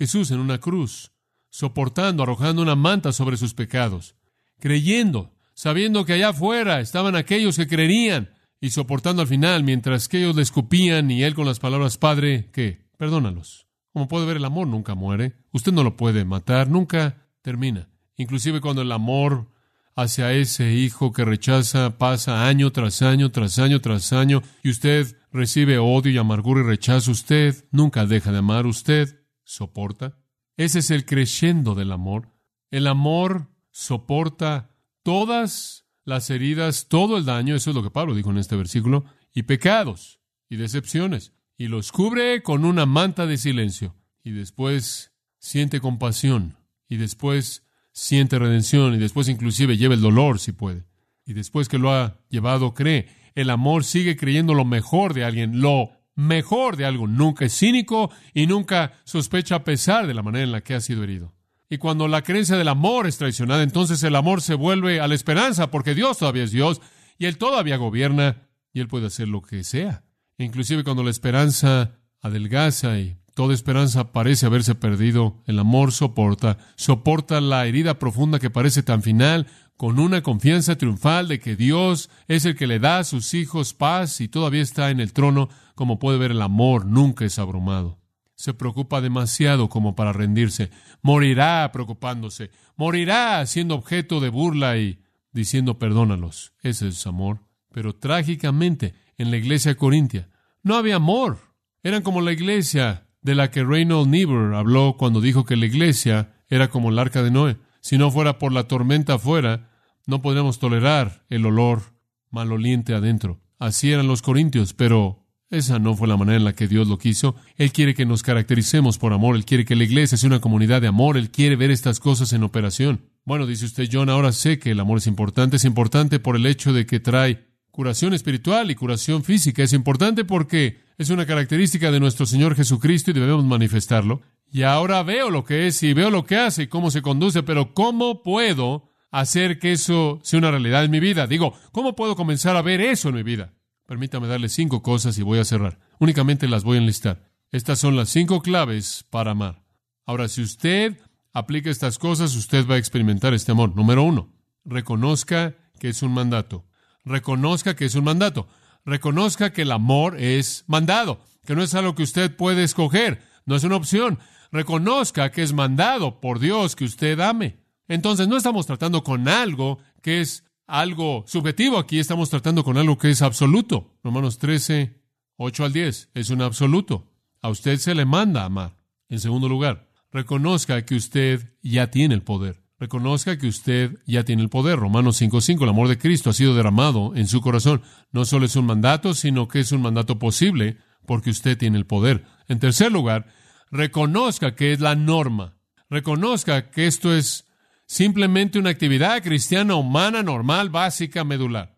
Jesús 0.00 0.30
en 0.30 0.40
una 0.40 0.56
cruz 0.56 1.12
soportando, 1.50 2.22
arrojando 2.22 2.62
una 2.62 2.74
manta 2.74 3.12
sobre 3.12 3.36
sus 3.36 3.52
pecados, 3.52 4.14
creyendo, 4.58 5.34
sabiendo 5.52 6.06
que 6.06 6.14
allá 6.14 6.30
afuera 6.30 6.80
estaban 6.80 7.16
aquellos 7.16 7.58
que 7.58 7.66
creerían 7.66 8.30
y 8.62 8.70
soportando 8.70 9.20
al 9.20 9.28
final, 9.28 9.62
mientras 9.62 10.08
que 10.08 10.16
ellos 10.16 10.36
le 10.36 10.40
escupían 10.40 11.10
y 11.10 11.22
él 11.22 11.34
con 11.34 11.44
las 11.44 11.58
palabras, 11.58 11.98
Padre, 11.98 12.48
que 12.50 12.86
perdónalos. 12.96 13.66
Como 13.92 14.08
puede 14.08 14.24
ver, 14.24 14.38
el 14.38 14.44
amor 14.46 14.68
nunca 14.68 14.94
muere. 14.94 15.34
Usted 15.52 15.72
no 15.72 15.84
lo 15.84 15.98
puede 15.98 16.24
matar, 16.24 16.70
nunca 16.70 17.26
termina. 17.42 17.90
Inclusive 18.16 18.62
cuando 18.62 18.80
el 18.80 18.92
amor 18.92 19.52
hacia 19.96 20.32
ese 20.32 20.72
hijo 20.72 21.12
que 21.12 21.26
rechaza 21.26 21.98
pasa 21.98 22.48
año 22.48 22.72
tras 22.72 23.02
año, 23.02 23.30
tras 23.30 23.58
año, 23.58 23.82
tras 23.82 24.14
año, 24.14 24.42
y 24.62 24.70
usted 24.70 25.14
recibe 25.30 25.76
odio 25.76 26.10
y 26.10 26.16
amargura 26.16 26.62
y 26.62 26.64
rechazo, 26.64 27.10
usted 27.10 27.66
nunca 27.70 28.06
deja 28.06 28.32
de 28.32 28.38
amar, 28.38 28.64
usted 28.64 29.19
soporta. 29.50 30.16
Ese 30.56 30.78
es 30.78 30.90
el 30.90 31.04
creyendo 31.04 31.74
del 31.74 31.92
amor. 31.92 32.28
El 32.70 32.86
amor 32.86 33.48
soporta 33.72 34.76
todas 35.02 35.86
las 36.04 36.30
heridas, 36.30 36.86
todo 36.88 37.16
el 37.16 37.24
daño, 37.24 37.56
eso 37.56 37.70
es 37.70 37.76
lo 37.76 37.82
que 37.82 37.90
Pablo 37.90 38.14
dijo 38.14 38.30
en 38.30 38.38
este 38.38 38.56
versículo, 38.56 39.04
y 39.34 39.42
pecados 39.42 40.20
y 40.48 40.56
decepciones, 40.56 41.32
y 41.56 41.66
los 41.66 41.92
cubre 41.92 42.42
con 42.42 42.64
una 42.64 42.86
manta 42.86 43.26
de 43.26 43.36
silencio, 43.36 43.96
y 44.22 44.30
después 44.30 45.12
siente 45.38 45.80
compasión, 45.80 46.56
y 46.88 46.96
después 46.96 47.66
siente 47.92 48.38
redención, 48.38 48.94
y 48.94 48.98
después 48.98 49.28
inclusive 49.28 49.76
lleva 49.76 49.94
el 49.94 50.00
dolor 50.00 50.38
si 50.38 50.52
puede, 50.52 50.84
y 51.24 51.32
después 51.32 51.68
que 51.68 51.78
lo 51.78 51.92
ha 51.92 52.18
llevado 52.28 52.74
cree. 52.74 53.08
El 53.34 53.50
amor 53.50 53.84
sigue 53.84 54.16
creyendo 54.16 54.54
lo 54.54 54.64
mejor 54.64 55.14
de 55.14 55.24
alguien, 55.24 55.60
lo 55.60 55.99
mejor 56.14 56.76
de 56.76 56.84
algo. 56.84 57.06
Nunca 57.06 57.44
es 57.44 57.56
cínico 57.56 58.10
y 58.34 58.46
nunca 58.46 58.92
sospecha 59.04 59.56
a 59.56 59.64
pesar 59.64 60.06
de 60.06 60.14
la 60.14 60.22
manera 60.22 60.44
en 60.44 60.52
la 60.52 60.60
que 60.60 60.74
ha 60.74 60.80
sido 60.80 61.04
herido. 61.04 61.34
Y 61.68 61.78
cuando 61.78 62.08
la 62.08 62.22
creencia 62.22 62.56
del 62.56 62.68
amor 62.68 63.06
es 63.06 63.18
traicionada, 63.18 63.62
entonces 63.62 64.02
el 64.02 64.16
amor 64.16 64.42
se 64.42 64.54
vuelve 64.54 65.00
a 65.00 65.06
la 65.06 65.14
esperanza, 65.14 65.70
porque 65.70 65.94
Dios 65.94 66.18
todavía 66.18 66.42
es 66.42 66.50
Dios 66.50 66.80
y 67.16 67.26
Él 67.26 67.38
todavía 67.38 67.76
gobierna 67.76 68.48
y 68.72 68.80
Él 68.80 68.88
puede 68.88 69.06
hacer 69.06 69.28
lo 69.28 69.40
que 69.40 69.62
sea. 69.62 70.02
Inclusive 70.36 70.82
cuando 70.82 71.04
la 71.04 71.10
esperanza 71.10 72.00
adelgaza 72.20 72.98
y 72.98 73.19
toda 73.40 73.54
esperanza 73.54 74.12
parece 74.12 74.44
haberse 74.44 74.74
perdido, 74.74 75.42
el 75.46 75.58
amor 75.58 75.92
soporta, 75.92 76.58
soporta 76.76 77.40
la 77.40 77.64
herida 77.64 77.98
profunda 77.98 78.38
que 78.38 78.50
parece 78.50 78.82
tan 78.82 79.02
final 79.02 79.46
con 79.78 79.98
una 79.98 80.22
confianza 80.22 80.76
triunfal 80.76 81.26
de 81.26 81.40
que 81.40 81.56
Dios 81.56 82.10
es 82.28 82.44
el 82.44 82.54
que 82.54 82.66
le 82.66 82.78
da 82.78 82.98
a 82.98 83.04
sus 83.04 83.32
hijos 83.32 83.72
paz 83.72 84.20
y 84.20 84.28
todavía 84.28 84.60
está 84.60 84.90
en 84.90 85.00
el 85.00 85.14
trono, 85.14 85.48
como 85.74 85.98
puede 85.98 86.18
ver 86.18 86.32
el 86.32 86.42
amor 86.42 86.84
nunca 86.84 87.24
es 87.24 87.38
abrumado. 87.38 87.98
Se 88.34 88.52
preocupa 88.52 89.00
demasiado 89.00 89.70
como 89.70 89.94
para 89.94 90.12
rendirse. 90.12 90.68
Morirá 91.00 91.70
preocupándose. 91.72 92.50
Morirá 92.76 93.46
siendo 93.46 93.74
objeto 93.74 94.20
de 94.20 94.28
burla 94.28 94.76
y 94.76 95.02
diciendo 95.32 95.78
perdónalos. 95.78 96.52
Ese 96.60 96.88
es 96.88 97.06
amor. 97.06 97.40
Pero 97.72 97.94
trágicamente, 97.94 98.92
en 99.16 99.30
la 99.30 99.38
iglesia 99.38 99.78
corintia, 99.78 100.28
no 100.62 100.76
había 100.76 100.96
amor. 100.96 101.38
Eran 101.82 102.02
como 102.02 102.20
la 102.20 102.32
iglesia 102.32 103.06
de 103.22 103.34
la 103.34 103.50
que 103.50 103.64
Reynold 103.64 104.08
Niebuhr 104.08 104.54
habló 104.54 104.96
cuando 104.98 105.20
dijo 105.20 105.44
que 105.44 105.56
la 105.56 105.66
iglesia 105.66 106.34
era 106.48 106.68
como 106.68 106.90
el 106.90 106.98
arca 106.98 107.22
de 107.22 107.30
Noé. 107.30 107.56
Si 107.80 107.98
no 107.98 108.10
fuera 108.10 108.38
por 108.38 108.52
la 108.52 108.64
tormenta 108.64 109.14
afuera, 109.14 109.70
no 110.06 110.22
podríamos 110.22 110.58
tolerar 110.58 111.24
el 111.28 111.46
olor 111.46 111.94
maloliente 112.30 112.94
adentro. 112.94 113.40
Así 113.58 113.90
eran 113.92 114.06
los 114.06 114.22
corintios, 114.22 114.72
pero 114.74 115.26
esa 115.50 115.78
no 115.78 115.96
fue 115.96 116.08
la 116.08 116.16
manera 116.16 116.38
en 116.38 116.44
la 116.44 116.54
que 116.54 116.68
Dios 116.68 116.88
lo 116.88 116.98
quiso. 116.98 117.34
Él 117.56 117.72
quiere 117.72 117.94
que 117.94 118.06
nos 118.06 118.22
caractericemos 118.22 118.98
por 118.98 119.12
amor, 119.12 119.36
Él 119.36 119.44
quiere 119.44 119.64
que 119.64 119.76
la 119.76 119.84
iglesia 119.84 120.16
sea 120.16 120.28
una 120.28 120.40
comunidad 120.40 120.80
de 120.80 120.88
amor, 120.88 121.16
Él 121.16 121.30
quiere 121.30 121.56
ver 121.56 121.70
estas 121.70 122.00
cosas 122.00 122.32
en 122.32 122.44
operación. 122.44 123.10
Bueno, 123.24 123.46
dice 123.46 123.66
usted, 123.66 123.88
John, 123.90 124.08
ahora 124.08 124.32
sé 124.32 124.58
que 124.58 124.70
el 124.70 124.80
amor 124.80 124.98
es 124.98 125.06
importante, 125.06 125.56
es 125.56 125.64
importante 125.64 126.20
por 126.20 126.36
el 126.36 126.46
hecho 126.46 126.72
de 126.72 126.86
que 126.86 127.00
trae 127.00 127.49
curación 127.80 128.12
espiritual 128.12 128.70
y 128.70 128.74
curación 128.74 129.24
física, 129.24 129.62
es 129.62 129.72
importante 129.72 130.26
porque 130.26 130.82
es 130.98 131.08
una 131.08 131.24
característica 131.24 131.90
de 131.90 131.98
nuestro 131.98 132.26
Señor 132.26 132.54
Jesucristo 132.54 133.10
y 133.10 133.14
debemos 133.14 133.42
manifestarlo. 133.46 134.20
Y 134.52 134.64
ahora 134.64 135.02
veo 135.02 135.30
lo 135.30 135.46
que 135.46 135.66
es 135.66 135.82
y 135.82 135.94
veo 135.94 136.10
lo 136.10 136.26
que 136.26 136.36
hace 136.36 136.64
y 136.64 136.66
cómo 136.66 136.90
se 136.90 137.00
conduce, 137.00 137.42
pero 137.42 137.72
¿cómo 137.72 138.22
puedo 138.22 138.90
hacer 139.10 139.58
que 139.58 139.72
eso 139.72 140.20
sea 140.22 140.40
una 140.40 140.50
realidad 140.50 140.84
en 140.84 140.90
mi 140.90 141.00
vida. 141.00 141.26
Digo, 141.26 141.54
¿cómo 141.72 141.96
puedo 141.96 142.16
comenzar 142.16 142.54
a 142.54 142.60
ver 142.60 142.82
eso 142.82 143.08
en 143.08 143.14
mi 143.14 143.22
vida? 143.22 143.54
Permítame 143.86 144.28
darle 144.28 144.50
cinco 144.50 144.82
cosas 144.82 145.16
y 145.16 145.22
voy 145.22 145.38
a 145.38 145.46
cerrar. 145.46 145.78
Únicamente 146.00 146.48
las 146.48 146.64
voy 146.64 146.76
a 146.76 146.80
enlistar. 146.80 147.30
Estas 147.50 147.78
son 147.78 147.96
las 147.96 148.10
cinco 148.10 148.42
claves 148.42 149.06
para 149.08 149.30
amar. 149.30 149.62
Ahora, 150.04 150.28
si 150.28 150.42
usted 150.42 150.98
aplica 151.32 151.70
estas 151.70 151.98
cosas, 151.98 152.36
usted 152.36 152.68
va 152.68 152.74
a 152.74 152.78
experimentar 152.78 153.32
este 153.32 153.52
amor. 153.52 153.74
Número 153.74 154.02
uno, 154.02 154.34
reconozca 154.66 155.56
que 155.78 155.88
es 155.88 156.02
un 156.02 156.12
mandato. 156.12 156.66
Reconozca 157.04 157.74
que 157.74 157.86
es 157.86 157.94
un 157.94 158.04
mandato. 158.04 158.48
Reconozca 158.84 159.52
que 159.52 159.62
el 159.62 159.72
amor 159.72 160.18
es 160.18 160.64
mandado, 160.66 161.20
que 161.44 161.54
no 161.54 161.62
es 161.62 161.74
algo 161.74 161.94
que 161.94 162.02
usted 162.02 162.34
puede 162.34 162.64
escoger, 162.64 163.22
no 163.44 163.56
es 163.56 163.64
una 163.64 163.76
opción. 163.76 164.18
Reconozca 164.52 165.30
que 165.30 165.42
es 165.42 165.52
mandado 165.52 166.20
por 166.20 166.38
Dios 166.38 166.76
que 166.76 166.84
usted 166.84 167.20
ame. 167.20 167.58
Entonces 167.88 168.28
no 168.28 168.36
estamos 168.36 168.66
tratando 168.66 169.02
con 169.04 169.28
algo 169.28 169.78
que 170.02 170.20
es 170.20 170.44
algo 170.66 171.24
subjetivo, 171.26 171.78
aquí 171.78 171.98
estamos 171.98 172.30
tratando 172.30 172.64
con 172.64 172.78
algo 172.78 172.96
que 172.96 173.10
es 173.10 173.22
absoluto. 173.22 173.98
Romanos 174.02 174.38
13, 174.38 175.00
8 175.36 175.64
al 175.64 175.72
10, 175.72 176.10
es 176.14 176.30
un 176.30 176.42
absoluto. 176.42 177.10
A 177.42 177.48
usted 177.48 177.78
se 177.78 177.94
le 177.94 178.04
manda 178.04 178.44
amar. 178.44 178.76
En 179.08 179.18
segundo 179.18 179.48
lugar, 179.48 179.88
reconozca 180.12 180.84
que 180.84 180.94
usted 180.94 181.56
ya 181.62 181.90
tiene 181.90 182.14
el 182.14 182.22
poder. 182.22 182.59
Reconozca 182.80 183.36
que 183.36 183.46
usted 183.46 183.98
ya 184.06 184.24
tiene 184.24 184.42
el 184.42 184.48
poder. 184.48 184.78
Romanos 184.78 185.20
5.5, 185.20 185.62
el 185.64 185.68
amor 185.68 185.88
de 185.88 185.98
Cristo 185.98 186.30
ha 186.30 186.32
sido 186.32 186.54
derramado 186.54 187.12
en 187.14 187.28
su 187.28 187.42
corazón. 187.42 187.82
No 188.10 188.24
solo 188.24 188.46
es 188.46 188.56
un 188.56 188.64
mandato, 188.64 189.12
sino 189.12 189.48
que 189.48 189.60
es 189.60 189.70
un 189.70 189.82
mandato 189.82 190.18
posible 190.18 190.78
porque 191.04 191.28
usted 191.28 191.58
tiene 191.58 191.76
el 191.76 191.84
poder. 191.84 192.24
En 192.48 192.58
tercer 192.58 192.90
lugar, 192.90 193.26
reconozca 193.70 194.54
que 194.54 194.72
es 194.72 194.80
la 194.80 194.94
norma. 194.94 195.58
Reconozca 195.90 196.70
que 196.70 196.86
esto 196.86 197.14
es 197.14 197.44
simplemente 197.84 198.58
una 198.58 198.70
actividad 198.70 199.22
cristiana 199.22 199.74
humana, 199.74 200.22
normal, 200.22 200.70
básica, 200.70 201.22
medular. 201.22 201.76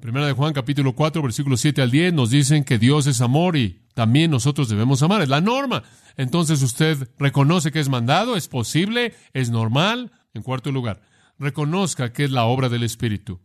Primera 0.00 0.26
de 0.26 0.34
Juan 0.34 0.52
capítulo 0.52 0.94
4, 0.94 1.22
versículos 1.22 1.62
7 1.62 1.80
al 1.80 1.90
10 1.90 2.12
nos 2.12 2.28
dicen 2.28 2.64
que 2.64 2.78
Dios 2.78 3.06
es 3.06 3.22
amor 3.22 3.56
y 3.56 3.86
también 3.94 4.30
nosotros 4.30 4.68
debemos 4.68 5.02
amar. 5.02 5.22
Es 5.22 5.30
la 5.30 5.40
norma. 5.40 5.82
Entonces 6.18 6.62
usted 6.62 7.08
reconoce 7.18 7.72
que 7.72 7.80
es 7.80 7.88
mandado, 7.88 8.36
es 8.36 8.48
posible, 8.48 9.14
es 9.32 9.48
normal. 9.48 10.12
En 10.36 10.42
cuarto 10.42 10.70
lugar, 10.70 11.00
reconozca 11.38 12.12
que 12.12 12.24
es 12.24 12.30
la 12.30 12.44
obra 12.44 12.68
del 12.68 12.82
Espíritu. 12.82 13.40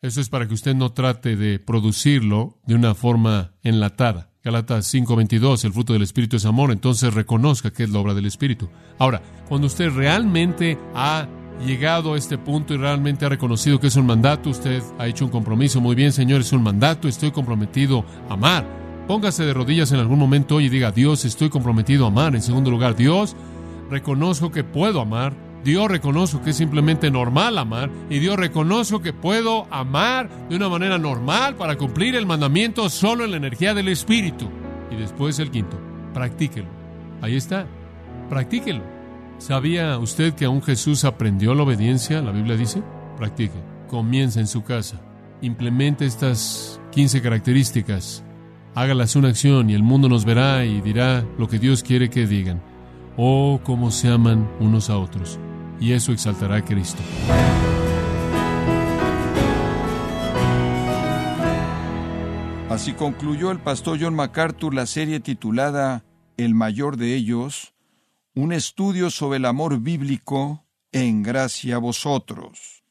Eso 0.00 0.18
es 0.18 0.30
para 0.30 0.48
que 0.48 0.54
usted 0.54 0.74
no 0.74 0.92
trate 0.92 1.36
de 1.36 1.58
producirlo 1.58 2.58
de 2.66 2.74
una 2.74 2.94
forma 2.94 3.52
enlatada. 3.62 4.30
Galatas 4.42 4.86
5:22, 4.86 5.66
el 5.66 5.74
fruto 5.74 5.92
del 5.92 6.00
Espíritu 6.00 6.36
es 6.36 6.46
amor, 6.46 6.72
entonces 6.72 7.12
reconozca 7.12 7.70
que 7.70 7.82
es 7.82 7.90
la 7.90 7.98
obra 7.98 8.14
del 8.14 8.24
Espíritu. 8.24 8.70
Ahora, 8.98 9.20
cuando 9.46 9.66
usted 9.66 9.90
realmente 9.90 10.78
ha 10.94 11.28
llegado 11.66 12.14
a 12.14 12.16
este 12.16 12.38
punto 12.38 12.72
y 12.72 12.78
realmente 12.78 13.26
ha 13.26 13.28
reconocido 13.28 13.78
que 13.78 13.88
es 13.88 13.96
un 13.96 14.06
mandato, 14.06 14.48
usted 14.48 14.82
ha 14.98 15.06
hecho 15.06 15.26
un 15.26 15.30
compromiso, 15.30 15.82
muy 15.82 15.94
bien, 15.94 16.12
Señor, 16.12 16.40
es 16.40 16.52
un 16.54 16.62
mandato, 16.62 17.08
estoy 17.08 17.30
comprometido 17.30 18.06
a 18.30 18.32
amar. 18.32 18.66
Póngase 19.06 19.44
de 19.44 19.52
rodillas 19.52 19.92
en 19.92 20.00
algún 20.00 20.18
momento 20.18 20.62
y 20.62 20.70
diga, 20.70 20.92
Dios, 20.92 21.26
estoy 21.26 21.50
comprometido 21.50 22.06
a 22.06 22.08
amar. 22.08 22.34
En 22.34 22.42
segundo 22.42 22.70
lugar, 22.70 22.96
Dios, 22.96 23.36
reconozco 23.90 24.50
que 24.50 24.64
puedo 24.64 24.98
amar 24.98 25.51
Dios 25.64 25.88
reconozco 25.88 26.42
que 26.42 26.50
es 26.50 26.56
simplemente 26.56 27.10
normal 27.10 27.56
amar 27.56 27.88
y 28.10 28.18
Dios 28.18 28.36
reconozco 28.36 29.00
que 29.00 29.12
puedo 29.12 29.66
amar 29.70 30.28
de 30.48 30.56
una 30.56 30.68
manera 30.68 30.98
normal 30.98 31.54
para 31.54 31.76
cumplir 31.76 32.16
el 32.16 32.26
mandamiento 32.26 32.88
solo 32.88 33.24
en 33.24 33.30
la 33.30 33.36
energía 33.36 33.72
del 33.72 33.88
Espíritu. 33.88 34.48
Y 34.90 34.96
después 34.96 35.38
el 35.38 35.50
quinto, 35.50 35.78
practíquelo. 36.12 36.68
Ahí 37.20 37.36
está, 37.36 37.66
practíquelo. 38.28 38.82
¿Sabía 39.38 39.98
usted 39.98 40.34
que 40.34 40.46
aún 40.46 40.62
Jesús 40.62 41.04
aprendió 41.04 41.54
la 41.54 41.62
obediencia? 41.62 42.20
La 42.22 42.32
Biblia 42.32 42.56
dice, 42.56 42.82
practique. 43.16 43.62
Comienza 43.88 44.40
en 44.40 44.48
su 44.48 44.64
casa. 44.64 45.00
Implemente 45.42 46.06
estas 46.06 46.80
15 46.90 47.22
características. 47.22 48.24
Hágalas 48.74 49.16
una 49.16 49.28
acción 49.28 49.70
y 49.70 49.74
el 49.74 49.82
mundo 49.82 50.08
nos 50.08 50.24
verá 50.24 50.64
y 50.64 50.80
dirá 50.80 51.24
lo 51.38 51.48
que 51.48 51.58
Dios 51.58 51.82
quiere 51.82 52.10
que 52.10 52.26
digan. 52.26 52.62
Oh, 53.16 53.60
cómo 53.62 53.90
se 53.90 54.08
aman 54.08 54.48
unos 54.58 54.88
a 54.88 54.96
otros 54.96 55.38
y 55.82 55.94
eso 55.94 56.12
exaltará 56.12 56.58
a 56.58 56.64
Cristo. 56.64 57.02
Así 62.70 62.92
concluyó 62.92 63.50
el 63.50 63.58
pastor 63.58 63.98
John 64.00 64.14
MacArthur 64.14 64.72
la 64.74 64.86
serie 64.86 65.18
titulada 65.18 66.04
El 66.36 66.54
mayor 66.54 66.96
de 66.96 67.16
ellos, 67.16 67.74
un 68.34 68.52
estudio 68.52 69.10
sobre 69.10 69.38
el 69.38 69.44
amor 69.44 69.80
bíblico 69.80 70.64
en 70.92 71.24
gracia 71.24 71.74
a 71.74 71.78
vosotros. 71.78 72.84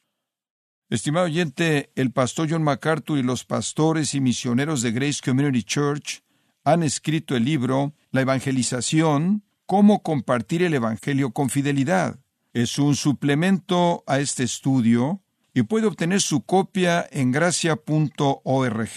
Estimado 0.90 1.28
oyente, 1.28 1.94
el 1.96 2.12
pastor 2.12 2.50
John 2.50 2.64
MacArthur 2.64 3.18
y 3.18 3.24
los 3.24 3.46
pastores 3.46 4.14
y 4.16 4.20
misioneros 4.20 4.82
de 4.82 4.92
Grace 4.92 5.22
Community 5.24 5.64
Church 5.64 6.24
han 6.66 6.84
escrito 6.84 7.38
el 7.38 7.46
libro 7.46 7.94
La 8.12 8.20
evangelización, 8.20 9.46
cómo 9.66 10.04
compartir 10.04 10.62
el 10.62 10.74
Evangelio 10.74 11.32
con 11.32 11.50
fidelidad. 11.50 12.21
Es 12.54 12.78
un 12.80 12.96
suplemento 12.96 14.04
a 14.08 14.20
este 14.20 14.44
estudio 14.44 15.22
y 15.54 15.64
puede 15.64 15.88
obtener 15.88 16.22
su 16.22 16.46
copia 16.46 17.08
en 17.12 17.32
gracia.org 17.32 18.92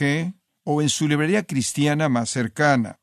o 0.64 0.82
en 0.82 0.88
su 0.88 1.08
librería 1.08 1.44
cristiana 1.44 2.08
más 2.08 2.30
cercana. 2.30 3.00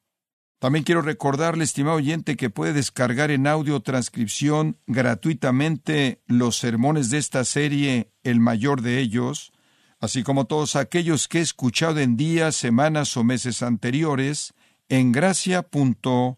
También 0.59 0.83
quiero 0.83 1.01
recordarle, 1.01 1.63
estimado 1.63 1.97
oyente, 1.97 2.35
que 2.35 2.49
puede 2.49 2.73
descargar 2.73 3.31
en 3.31 3.47
audio 3.47 3.79
transcripción 3.79 4.77
gratuitamente 4.85 6.21
los 6.27 6.57
sermones 6.57 7.09
de 7.09 7.17
esta 7.17 7.45
serie, 7.45 8.11
el 8.23 8.39
mayor 8.39 8.81
de 8.81 8.99
ellos, 8.99 9.53
así 9.99 10.21
como 10.21 10.45
todos 10.45 10.75
aquellos 10.75 11.27
que 11.27 11.39
he 11.39 11.41
escuchado 11.41 11.99
en 11.99 12.15
días, 12.15 12.55
semanas 12.55 13.17
o 13.17 13.23
meses 13.23 13.63
anteriores, 13.63 14.53
en 14.87 15.11
gracia.org. 15.11 16.37